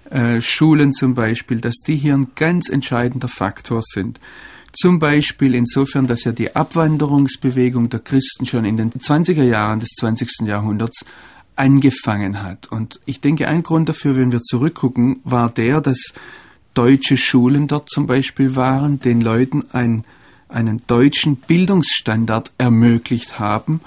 äh, 0.10 0.42
Schulen 0.42 0.94
zum 0.94 1.14
Beispiel, 1.14 1.62
dass 1.62 1.76
die 1.86 1.96
hier 1.96 2.14
ein 2.14 2.28
ganz 2.36 2.70
entscheidender 2.70 3.28
Faktor 3.28 3.82
sind. 3.84 4.20
Zum 4.72 5.00
Beispiel 5.00 5.56
insofern, 5.56 6.08
dass 6.08 6.24
ja 6.24 6.32
die 6.32 6.56
Abwanderungsbewegung 6.56 7.90
der 7.90 8.02
Christen 8.02 8.46
schon 8.46 8.66
in 8.66 8.78
den 8.78 8.92
20er 8.92 9.44
Jahren 9.44 9.80
des 9.80 9.90
20. 10.00 10.48
Jahrhunderts 10.48 11.06
angefangen 11.56 12.42
hat. 12.42 12.68
Und 12.72 13.00
ich 13.06 13.20
denke, 13.20 13.48
ein 13.48 13.64
Grund 13.64 13.90
dafür, 13.90 14.16
wenn 14.16 14.32
wir 14.32 14.42
zurückgucken, 14.42 15.22
war 15.24 15.50
der, 15.50 15.82
dass 15.82 16.14
deutsche 16.80 17.18
Schulen 17.18 17.68
dort 17.68 17.90
zum 17.90 18.08
Beispiel 18.08 18.56
waren, 18.56 19.00
den 19.00 19.20
Leuten 19.20 19.66
ein, 19.74 20.06
einen 20.48 20.82
deutschen 20.88 21.36
Bildungsstandard 21.36 22.54
ermöglicht 22.58 23.38
haben 23.38 23.82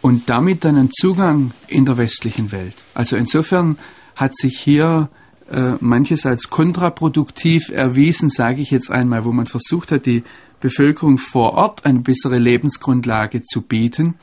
und 0.00 0.30
damit 0.30 0.64
einen 0.64 0.90
Zugang 0.90 1.50
in 1.66 1.84
der 1.84 1.98
westlichen 1.98 2.50
Welt. 2.50 2.72
Also 2.94 3.16
insofern 3.16 3.76
hat 4.16 4.34
sich 4.34 4.58
hier 4.58 5.10
äh, 5.50 5.72
manches 5.80 6.24
als 6.24 6.48
kontraproduktiv 6.48 7.68
erwiesen, 7.68 8.30
sage 8.30 8.62
ich 8.62 8.70
jetzt 8.70 8.90
einmal, 8.90 9.26
wo 9.26 9.32
man 9.32 9.44
versucht 9.44 9.92
hat, 9.92 10.06
die 10.06 10.24
Bevölkerung 10.58 11.18
vor 11.18 11.52
Ort 11.52 11.84
eine 11.84 11.98
bessere 11.98 12.38
Lebensgrundlage 12.38 13.42
zu 13.42 13.60
bieten, 13.60 14.14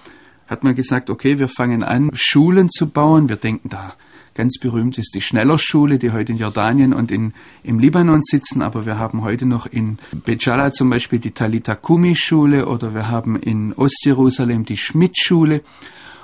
hat 0.48 0.64
man 0.64 0.74
gesagt, 0.74 1.12
okay, 1.12 1.38
wir 1.38 1.48
fangen 1.48 1.84
an, 1.84 2.10
Schulen 2.16 2.72
zu 2.72 2.90
bauen. 2.90 3.30
Wir 3.30 3.36
denken 3.36 3.70
da 3.70 3.94
Ganz 4.36 4.60
berühmt 4.60 4.98
ist 4.98 5.16
die 5.16 5.22
Schnellerschule, 5.22 5.98
die 5.98 6.12
heute 6.12 6.34
in 6.34 6.38
Jordanien 6.38 6.94
und 6.94 7.10
in, 7.10 7.34
im 7.64 7.80
Libanon 7.80 8.22
sitzen, 8.22 8.62
aber 8.62 8.86
wir 8.86 9.00
haben 9.00 9.22
heute 9.22 9.46
noch 9.46 9.66
in 9.66 9.98
Bejala 10.12 10.74
zum 10.74 10.90
Beispiel 10.90 11.20
die 11.20 11.32
Talita 11.32 11.74
Kumi 11.74 12.18
Schule 12.18 12.68
oder 12.68 12.94
wir 12.94 13.08
haben 13.08 13.38
in 13.38 13.72
Ostjerusalem 13.72 14.66
die 14.66 14.76
Schmidt-Schule. 14.76 15.62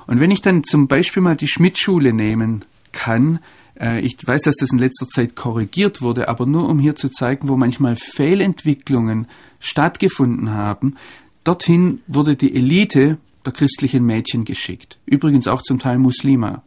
Und 0.08 0.20
wenn 0.20 0.30
ich 0.30 0.42
dann 0.42 0.66
zum 0.66 0.90
Beispiel 0.90 1.24
mal 1.24 1.38
die 1.38 1.48
Schmidt-Schule 1.48 2.12
nehmen 2.12 2.66
kann, 2.92 3.40
äh, 3.80 4.02
ich 4.02 4.18
weiß, 4.22 4.42
dass 4.42 4.58
das 4.58 4.74
in 4.74 4.80
letzter 4.80 5.08
Zeit 5.08 5.38
korrigiert 5.38 6.02
wurde, 6.02 6.28
aber 6.28 6.46
nur 6.46 6.68
um 6.68 6.80
hier 6.80 6.98
zu 6.98 7.08
zeigen, 7.08 7.48
wo 7.48 7.56
manchmal 7.56 7.96
Fehlentwicklungen 7.96 9.28
stattgefunden 9.62 10.52
haben. 10.52 10.96
Dorthin 11.46 12.02
wurde 12.08 12.36
die 12.36 12.54
Elite 12.54 13.20
der 13.46 13.54
christlichen 13.54 14.06
Mädchen 14.06 14.44
geschickt. 14.44 14.98
Übrigens 15.06 15.48
auch 15.48 15.62
zum 15.62 15.80
Teil 15.80 15.98
Muslima. 15.98 16.62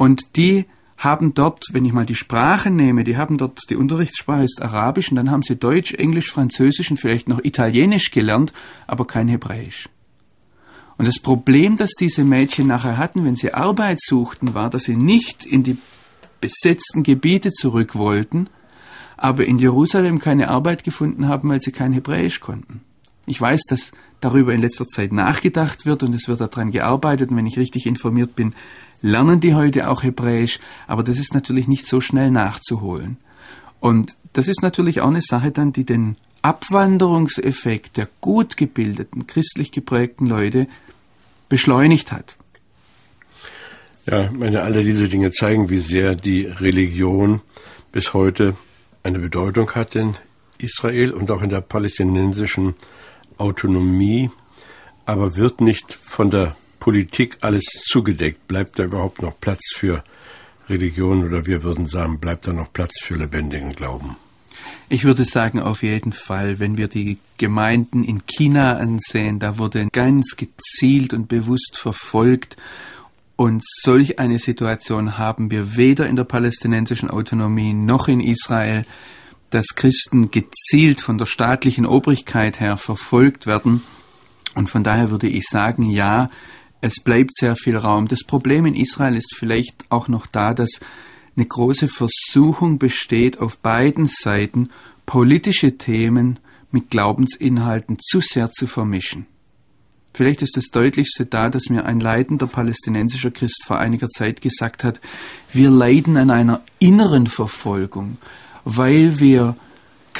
Und 0.00 0.36
die 0.36 0.64
haben 0.96 1.34
dort, 1.34 1.62
wenn 1.72 1.84
ich 1.84 1.92
mal 1.92 2.06
die 2.06 2.14
Sprache 2.14 2.70
nehme, 2.70 3.04
die 3.04 3.18
haben 3.18 3.36
dort, 3.36 3.60
die 3.68 3.76
Unterrichtssprache 3.76 4.44
ist 4.44 4.62
Arabisch 4.62 5.10
und 5.10 5.16
dann 5.16 5.30
haben 5.30 5.42
sie 5.42 5.56
Deutsch, 5.56 5.92
Englisch, 5.92 6.32
Französisch 6.32 6.90
und 6.90 6.96
vielleicht 6.96 7.28
noch 7.28 7.44
Italienisch 7.44 8.10
gelernt, 8.10 8.54
aber 8.86 9.06
kein 9.06 9.28
Hebräisch. 9.28 9.90
Und 10.96 11.06
das 11.06 11.18
Problem, 11.18 11.76
das 11.76 11.90
diese 12.00 12.24
Mädchen 12.24 12.66
nachher 12.66 12.96
hatten, 12.96 13.26
wenn 13.26 13.36
sie 13.36 13.52
Arbeit 13.52 14.00
suchten, 14.00 14.54
war, 14.54 14.70
dass 14.70 14.84
sie 14.84 14.96
nicht 14.96 15.44
in 15.44 15.64
die 15.64 15.76
besetzten 16.40 17.02
Gebiete 17.02 17.52
zurück 17.52 17.94
wollten, 17.94 18.48
aber 19.18 19.44
in 19.44 19.58
Jerusalem 19.58 20.18
keine 20.18 20.48
Arbeit 20.48 20.82
gefunden 20.82 21.28
haben, 21.28 21.50
weil 21.50 21.60
sie 21.60 21.72
kein 21.72 21.92
Hebräisch 21.92 22.40
konnten. 22.40 22.80
Ich 23.26 23.38
weiß, 23.38 23.64
dass 23.68 23.92
darüber 24.20 24.54
in 24.54 24.62
letzter 24.62 24.86
Zeit 24.86 25.12
nachgedacht 25.12 25.84
wird 25.84 26.02
und 26.02 26.14
es 26.14 26.26
wird 26.26 26.40
daran 26.40 26.70
gearbeitet. 26.70 27.30
Und 27.30 27.36
wenn 27.36 27.46
ich 27.46 27.58
richtig 27.58 27.86
informiert 27.86 28.34
bin, 28.34 28.54
lernen 29.02 29.40
die 29.40 29.54
heute 29.54 29.88
auch 29.88 30.02
Hebräisch, 30.02 30.60
aber 30.86 31.02
das 31.02 31.18
ist 31.18 31.34
natürlich 31.34 31.68
nicht 31.68 31.86
so 31.86 32.00
schnell 32.00 32.30
nachzuholen. 32.30 33.16
Und 33.80 34.12
das 34.32 34.48
ist 34.48 34.62
natürlich 34.62 35.00
auch 35.00 35.08
eine 35.08 35.22
Sache 35.22 35.50
dann, 35.50 35.72
die 35.72 35.84
den 35.84 36.16
Abwanderungseffekt 36.42 37.96
der 37.96 38.08
gut 38.20 38.56
gebildeten, 38.56 39.26
christlich 39.26 39.72
geprägten 39.72 40.26
Leute 40.26 40.66
beschleunigt 41.48 42.12
hat. 42.12 42.36
Ja, 44.06 44.30
meine, 44.32 44.62
alle 44.62 44.82
diese 44.82 45.08
Dinge 45.08 45.30
zeigen, 45.30 45.68
wie 45.68 45.78
sehr 45.78 46.14
die 46.14 46.44
Religion 46.44 47.42
bis 47.92 48.14
heute 48.14 48.56
eine 49.02 49.18
Bedeutung 49.18 49.70
hat 49.72 49.94
in 49.94 50.16
Israel 50.58 51.12
und 51.12 51.30
auch 51.30 51.42
in 51.42 51.50
der 51.50 51.60
palästinensischen 51.60 52.74
Autonomie, 53.38 54.30
aber 55.06 55.36
wird 55.36 55.60
nicht 55.60 55.92
von 55.92 56.30
der 56.30 56.56
Politik 56.80 57.38
alles 57.42 57.64
zugedeckt? 57.84 58.48
Bleibt 58.48 58.78
da 58.78 58.84
überhaupt 58.84 59.22
noch 59.22 59.38
Platz 59.40 59.60
für 59.74 60.02
Religion 60.68 61.24
oder 61.24 61.46
wir 61.46 61.62
würden 61.62 61.86
sagen, 61.86 62.18
bleibt 62.18 62.48
da 62.48 62.52
noch 62.52 62.72
Platz 62.72 63.00
für 63.00 63.16
lebendigen 63.16 63.74
Glauben? 63.74 64.16
Ich 64.88 65.04
würde 65.04 65.24
sagen, 65.24 65.60
auf 65.60 65.82
jeden 65.82 66.12
Fall, 66.12 66.58
wenn 66.58 66.76
wir 66.76 66.88
die 66.88 67.18
Gemeinden 67.38 68.02
in 68.04 68.26
China 68.26 68.76
ansehen, 68.76 69.38
da 69.38 69.58
wurde 69.58 69.88
ganz 69.92 70.36
gezielt 70.36 71.14
und 71.14 71.28
bewusst 71.28 71.78
verfolgt. 71.78 72.56
Und 73.36 73.62
solch 73.64 74.18
eine 74.18 74.38
Situation 74.38 75.16
haben 75.16 75.50
wir 75.50 75.76
weder 75.76 76.06
in 76.08 76.16
der 76.16 76.24
palästinensischen 76.24 77.08
Autonomie 77.08 77.72
noch 77.72 78.08
in 78.08 78.20
Israel, 78.20 78.84
dass 79.50 79.74
Christen 79.76 80.30
gezielt 80.30 81.00
von 81.00 81.18
der 81.18 81.26
staatlichen 81.26 81.86
Obrigkeit 81.86 82.60
her 82.60 82.76
verfolgt 82.76 83.46
werden. 83.46 83.82
Und 84.54 84.68
von 84.68 84.84
daher 84.84 85.10
würde 85.10 85.28
ich 85.28 85.44
sagen, 85.46 85.88
ja, 85.88 86.30
es 86.80 87.00
bleibt 87.02 87.34
sehr 87.34 87.56
viel 87.56 87.76
Raum. 87.76 88.08
Das 88.08 88.24
Problem 88.24 88.66
in 88.66 88.74
Israel 88.74 89.16
ist 89.16 89.34
vielleicht 89.36 89.84
auch 89.90 90.08
noch 90.08 90.26
da, 90.26 90.54
dass 90.54 90.80
eine 91.36 91.46
große 91.46 91.88
Versuchung 91.88 92.78
besteht, 92.78 93.38
auf 93.38 93.58
beiden 93.58 94.06
Seiten 94.06 94.68
politische 95.06 95.78
Themen 95.78 96.38
mit 96.70 96.90
Glaubensinhalten 96.90 97.98
zu 98.00 98.20
sehr 98.20 98.50
zu 98.52 98.66
vermischen. 98.66 99.26
Vielleicht 100.12 100.42
ist 100.42 100.56
das 100.56 100.66
Deutlichste 100.66 101.26
da, 101.26 101.50
dass 101.50 101.70
mir 101.70 101.84
ein 101.84 102.00
leidender 102.00 102.46
palästinensischer 102.46 103.30
Christ 103.30 103.62
vor 103.64 103.78
einiger 103.78 104.08
Zeit 104.08 104.40
gesagt 104.40 104.82
hat, 104.82 105.00
wir 105.52 105.70
leiden 105.70 106.16
an 106.16 106.30
einer 106.30 106.62
inneren 106.78 107.26
Verfolgung, 107.26 108.18
weil 108.64 109.20
wir 109.20 109.56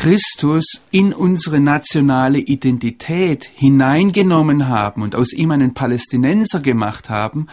Christus 0.01 0.65
in 0.91 1.13
unsere 1.13 1.61
nationale 1.61 2.39
Identität 2.39 3.45
hineingenommen 3.45 4.67
haben 4.67 5.03
und 5.03 5.15
aus 5.15 5.35
ihm 5.35 5.51
einen 5.51 5.75
Palästinenser 5.75 6.61
gemacht 6.61 7.11
haben, 7.11 7.49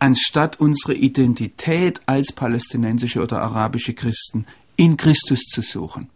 anstatt 0.00 0.58
unsere 0.58 0.94
Identität 0.94 2.00
als 2.04 2.32
palästinensische 2.32 3.22
oder 3.22 3.42
arabische 3.42 3.94
Christen 3.94 4.44
in 4.74 4.96
Christus 4.96 5.42
zu 5.42 5.62
suchen. 5.62 6.08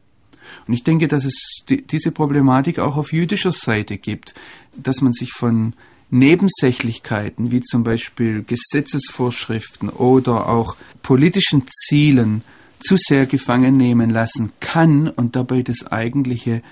Und 0.66 0.75
ich 0.75 0.83
denke, 0.83 1.07
dass 1.07 1.25
es 1.25 1.62
die, 1.68 1.87
diese 1.87 2.11
Problematik 2.11 2.81
auch 2.81 2.96
auf 2.96 3.12
jüdischer 3.12 3.53
Seite 3.53 3.98
gibt, 3.98 4.35
dass 4.77 5.01
man 5.01 5.12
sich 5.12 5.31
von 5.31 5.75
Nebensächlichkeiten 6.11 7.53
wie 7.53 7.62
zum 7.62 7.85
Beispiel 7.85 8.42
Gesetzesvorschriften 8.42 9.90
oder 9.90 10.48
auch 10.48 10.75
politischen 11.05 11.68
Zielen 11.68 12.42
zu 12.83 12.97
sehr 12.97 13.27
gefangen 13.27 13.77
nehmen 13.77 14.11
lassen 14.11 14.53
kann 14.61 15.09
und 15.09 15.37
dabei 15.37 15.62
das 15.62 15.87
eigentliche 15.90 16.62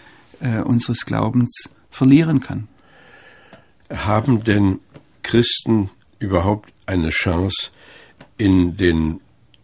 äh, 0.40 0.60
unseres 0.60 1.06
Glaubens 1.06 1.70
verlieren 1.90 2.40
kann. 2.40 2.68
Haben 3.90 4.44
denn 4.44 4.80
Christen 5.22 5.90
überhaupt 6.18 6.72
eine 6.86 7.10
Chance, 7.10 7.70
in 8.36 8.76
den 8.76 9.20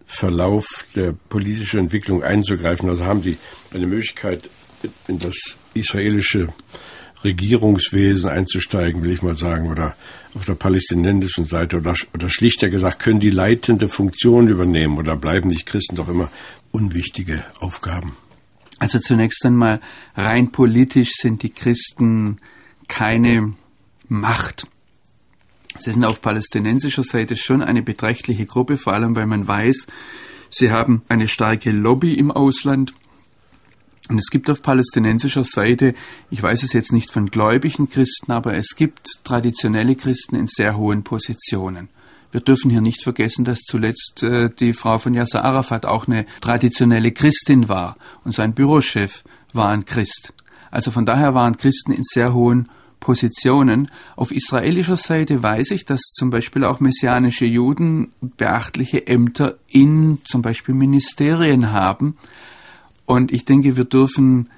Verlauf 0.06 0.84
der 0.94 1.12
politischen 1.12 1.80
Entwicklung 1.80 2.22
einzugreifen? 2.22 2.88
Also 2.88 3.04
haben 3.04 3.22
die 3.22 3.38
eine 3.72 3.86
Möglichkeit, 3.86 4.48
in 5.08 5.18
das 5.18 5.34
israelische 5.74 6.48
Regierungswesen 7.24 8.28
einzusteigen, 8.28 9.02
will 9.02 9.10
ich 9.10 9.22
mal 9.22 9.34
sagen, 9.34 9.70
oder 9.70 9.96
auf 10.36 10.44
der 10.44 10.54
palästinensischen 10.54 11.46
Seite 11.46 11.78
oder, 11.78 11.94
oder 12.14 12.28
schlichter 12.28 12.68
gesagt, 12.68 12.98
können 12.98 13.20
die 13.20 13.30
leitende 13.30 13.88
Funktion 13.88 14.48
übernehmen 14.48 14.98
oder 14.98 15.16
bleiben 15.16 15.48
nicht 15.48 15.66
Christen 15.66 15.96
doch 15.96 16.08
immer 16.08 16.30
unwichtige 16.72 17.44
Aufgaben? 17.58 18.16
Also 18.78 18.98
zunächst 18.98 19.44
einmal 19.46 19.80
rein 20.14 20.52
politisch 20.52 21.12
sind 21.14 21.42
die 21.42 21.48
Christen 21.48 22.38
keine 22.86 23.54
Macht. 24.08 24.66
Sie 25.78 25.90
sind 25.90 26.04
auf 26.04 26.20
palästinensischer 26.20 27.02
Seite 27.02 27.36
schon 27.36 27.62
eine 27.62 27.82
beträchtliche 27.82 28.44
Gruppe, 28.44 28.76
vor 28.76 28.92
allem 28.92 29.16
weil 29.16 29.26
man 29.26 29.48
weiß, 29.48 29.86
sie 30.50 30.70
haben 30.70 31.02
eine 31.08 31.28
starke 31.28 31.70
Lobby 31.70 32.14
im 32.14 32.30
Ausland. 32.30 32.92
Und 34.08 34.18
es 34.18 34.30
gibt 34.30 34.48
auf 34.50 34.62
palästinensischer 34.62 35.44
Seite, 35.44 35.94
ich 36.30 36.42
weiß 36.42 36.62
es 36.62 36.72
jetzt 36.72 36.92
nicht 36.92 37.10
von 37.10 37.26
gläubigen 37.26 37.90
Christen, 37.90 38.30
aber 38.32 38.54
es 38.54 38.76
gibt 38.76 39.08
traditionelle 39.24 39.96
Christen 39.96 40.36
in 40.36 40.46
sehr 40.46 40.76
hohen 40.76 41.02
Positionen. 41.02 41.88
Wir 42.30 42.40
dürfen 42.40 42.70
hier 42.70 42.80
nicht 42.80 43.02
vergessen, 43.02 43.44
dass 43.44 43.60
zuletzt 43.60 44.22
äh, 44.22 44.50
die 44.50 44.72
Frau 44.72 44.98
von 44.98 45.14
Yasser 45.14 45.44
Arafat 45.44 45.86
auch 45.86 46.06
eine 46.06 46.26
traditionelle 46.40 47.12
Christin 47.12 47.68
war 47.68 47.96
und 48.24 48.32
sein 48.32 48.52
Bürochef 48.52 49.24
war 49.52 49.70
ein 49.70 49.84
Christ. 49.86 50.34
Also 50.70 50.90
von 50.90 51.06
daher 51.06 51.34
waren 51.34 51.56
Christen 51.56 51.92
in 51.92 52.04
sehr 52.04 52.34
hohen 52.34 52.68
Positionen. 53.00 53.90
Auf 54.16 54.32
israelischer 54.32 54.96
Seite 54.96 55.42
weiß 55.42 55.70
ich, 55.70 55.84
dass 55.84 56.00
zum 56.00 56.30
Beispiel 56.30 56.64
auch 56.64 56.80
messianische 56.80 57.46
Juden 57.46 58.12
beachtliche 58.20 59.06
Ämter 59.06 59.58
in 59.68 60.18
zum 60.24 60.42
Beispiel 60.42 60.74
Ministerien 60.74 61.72
haben. 61.72 62.16
Und 63.06 63.32
ich 63.32 63.44
denke, 63.44 63.76
wir 63.76 63.84
dürfen 63.84 64.50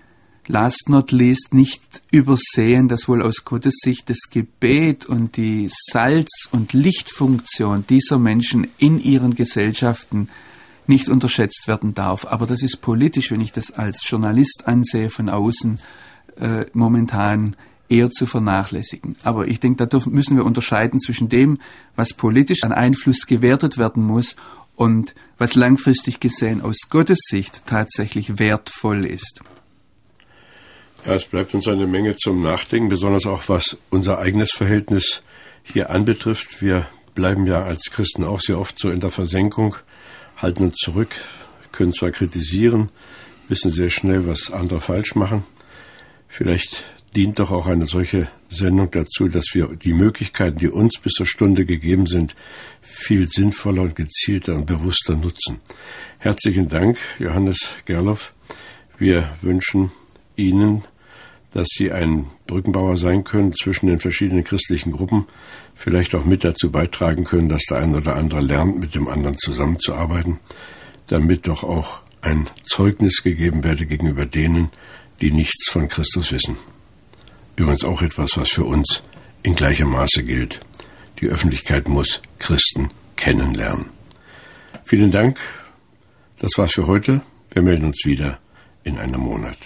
last 0.47 0.89
not 0.89 1.13
least 1.13 1.53
nicht 1.53 1.83
übersehen, 2.11 2.89
dass 2.89 3.09
wohl 3.09 3.23
aus 3.23 3.45
Gottes 3.45 3.77
Sicht 3.83 4.09
das 4.11 4.31
Gebet 4.31 5.07
und 5.07 5.37
die 5.37 5.69
Salz- 5.71 6.49
und 6.51 6.73
Lichtfunktion 6.73 7.85
dieser 7.89 8.19
Menschen 8.19 8.67
in 8.79 9.03
ihren 9.03 9.35
Gesellschaften 9.35 10.29
nicht 10.87 11.11
unterschätzt 11.11 11.69
werden 11.69 11.95
darf. 11.95 12.27
Aber 12.27 12.47
das 12.47 12.63
ist 12.63 12.81
politisch, 12.81 13.31
wenn 13.31 13.43
ich 13.43 13.53
das 13.53 13.73
als 13.73 14.09
Journalist 14.09 14.63
ansehe, 14.67 15.11
von 15.11 15.29
außen 15.29 15.79
äh, 16.41 16.65
momentan 16.73 17.57
eher 17.91 18.11
zu 18.11 18.27
vernachlässigen. 18.27 19.17
Aber 19.23 19.49
ich 19.49 19.61
denke, 19.61 19.87
da 19.87 20.01
müssen 20.07 20.37
wir 20.37 20.45
unterscheiden 20.45 21.01
zwischen 21.01 21.29
dem, 21.29 21.59
was 21.95 22.15
politisch 22.15 22.65
an 22.65 22.73
Einfluss 22.73 23.27
gewertet 23.27 23.79
werden 23.79 24.03
muss 24.03 24.37
und 24.79 25.17
was 25.39 25.57
langfristig 25.57 26.21
gesehen 26.21 26.63
aus 26.63 26.89
Gottes 26.89 27.19
Sicht 27.29 27.67
tatsächlich 27.67 28.39
wertvoll 28.39 29.05
ist. 29.05 29.41
Ja, 31.05 31.15
es 31.15 31.25
bleibt 31.25 31.53
uns 31.53 31.67
eine 31.67 31.89
Menge 31.89 32.17
zum 32.17 32.45
Nachdenken, 32.45 32.89
besonders 32.89 33.27
auch 33.27 33.49
was 33.49 33.77
unser 33.91 34.21
eigenes 34.21 34.53
Verhältnis 34.53 35.23
hier 35.65 35.91
anbetrifft. 35.91 36.63
Wir 36.63 36.87
bleiben 37.17 37.45
ja 37.47 37.63
als 37.63 37.91
Christen 37.91 38.23
auch 38.23 38.41
sehr 38.41 38.61
oft 38.61 38.79
so 38.79 38.89
in 38.91 39.01
der 39.01 39.11
Versenkung, 39.11 39.75
halten 40.37 40.67
uns 40.67 40.77
zurück, 40.77 41.11
können 41.73 41.93
zwar 41.93 42.13
kritisieren, 42.13 42.91
wissen 43.49 43.73
sehr 43.73 43.91
schnell, 43.91 44.29
was 44.29 44.53
andere 44.53 44.81
falsch 44.81 45.17
machen. 45.17 45.45
Vielleicht 46.29 46.85
dient 47.15 47.39
doch 47.39 47.51
auch 47.51 47.67
eine 47.67 47.87
solche 47.87 48.29
Sendung 48.51 48.91
dazu, 48.91 49.29
dass 49.29 49.47
wir 49.53 49.69
die 49.77 49.93
Möglichkeiten, 49.93 50.59
die 50.59 50.69
uns 50.69 50.99
bis 50.99 51.13
zur 51.15 51.27
Stunde 51.27 51.65
gegeben 51.65 52.07
sind, 52.07 52.35
viel 52.81 53.29
sinnvoller 53.31 53.83
und 53.83 53.97
gezielter 53.97 54.55
und 54.55 54.67
bewusster 54.67 55.17
nutzen. 55.17 55.61
Herzlichen 56.19 56.69
Dank, 56.69 56.99
Johannes 57.19 57.59
Gerloff. 57.85 58.33
Wir 58.99 59.37
wünschen 59.43 59.93
Ihnen, 60.37 60.83
dass 61.53 61.69
Sie 61.71 61.91
ein 61.91 62.27
Brückenbauer 62.47 62.97
sein 62.97 63.25
können 63.25 63.53
zwischen 63.53 63.87
den 63.87 64.01
verschiedenen 64.01 64.45
christlichen 64.45 64.93
Gruppen, 64.93 65.27
vielleicht 65.75 66.15
auch 66.15 66.25
mit 66.25 66.45
dazu 66.45 66.71
beitragen 66.71 67.25
können, 67.25 67.49
dass 67.49 67.63
der 67.71 67.79
eine 67.79 67.99
oder 67.99 68.17
andere 68.17 68.41
lernt, 68.41 68.79
mit 68.79 68.95
dem 68.95 69.09
anderen 69.09 69.37
zusammenzuarbeiten, 69.39 70.41
damit 71.07 71.47
doch 71.47 71.65
auch 71.65 72.03
ein 72.21 72.49
Zeugnis 72.65 73.23
gegeben 73.23 73.65
werde 73.65 73.87
gegenüber 73.87 74.27
denen, 74.27 74.71
die 75.21 75.31
nichts 75.31 75.71
von 75.71 75.89
Christus 75.89 76.33
wissen. 76.33 76.57
Übrigens 77.59 77.83
auch 77.83 78.03
etwas, 78.03 78.37
was 78.37 78.51
für 78.51 78.63
uns 78.63 79.03
in 79.43 79.57
gleichem 79.57 79.89
Maße 79.89 80.23
gilt. 80.23 80.61
Die 81.19 81.27
Öffentlichkeit 81.27 81.89
muss 81.89 82.23
Christen 82.39 82.91
kennenlernen. 83.17 83.87
Vielen 84.85 85.11
Dank. 85.11 85.41
Das 86.39 86.53
war's 86.57 86.75
für 86.75 86.87
heute. 86.87 87.21
Wir 87.51 87.63
melden 87.63 87.87
uns 87.87 88.05
wieder 88.05 88.39
in 88.85 88.97
einem 88.97 89.23
Monat. 89.23 89.59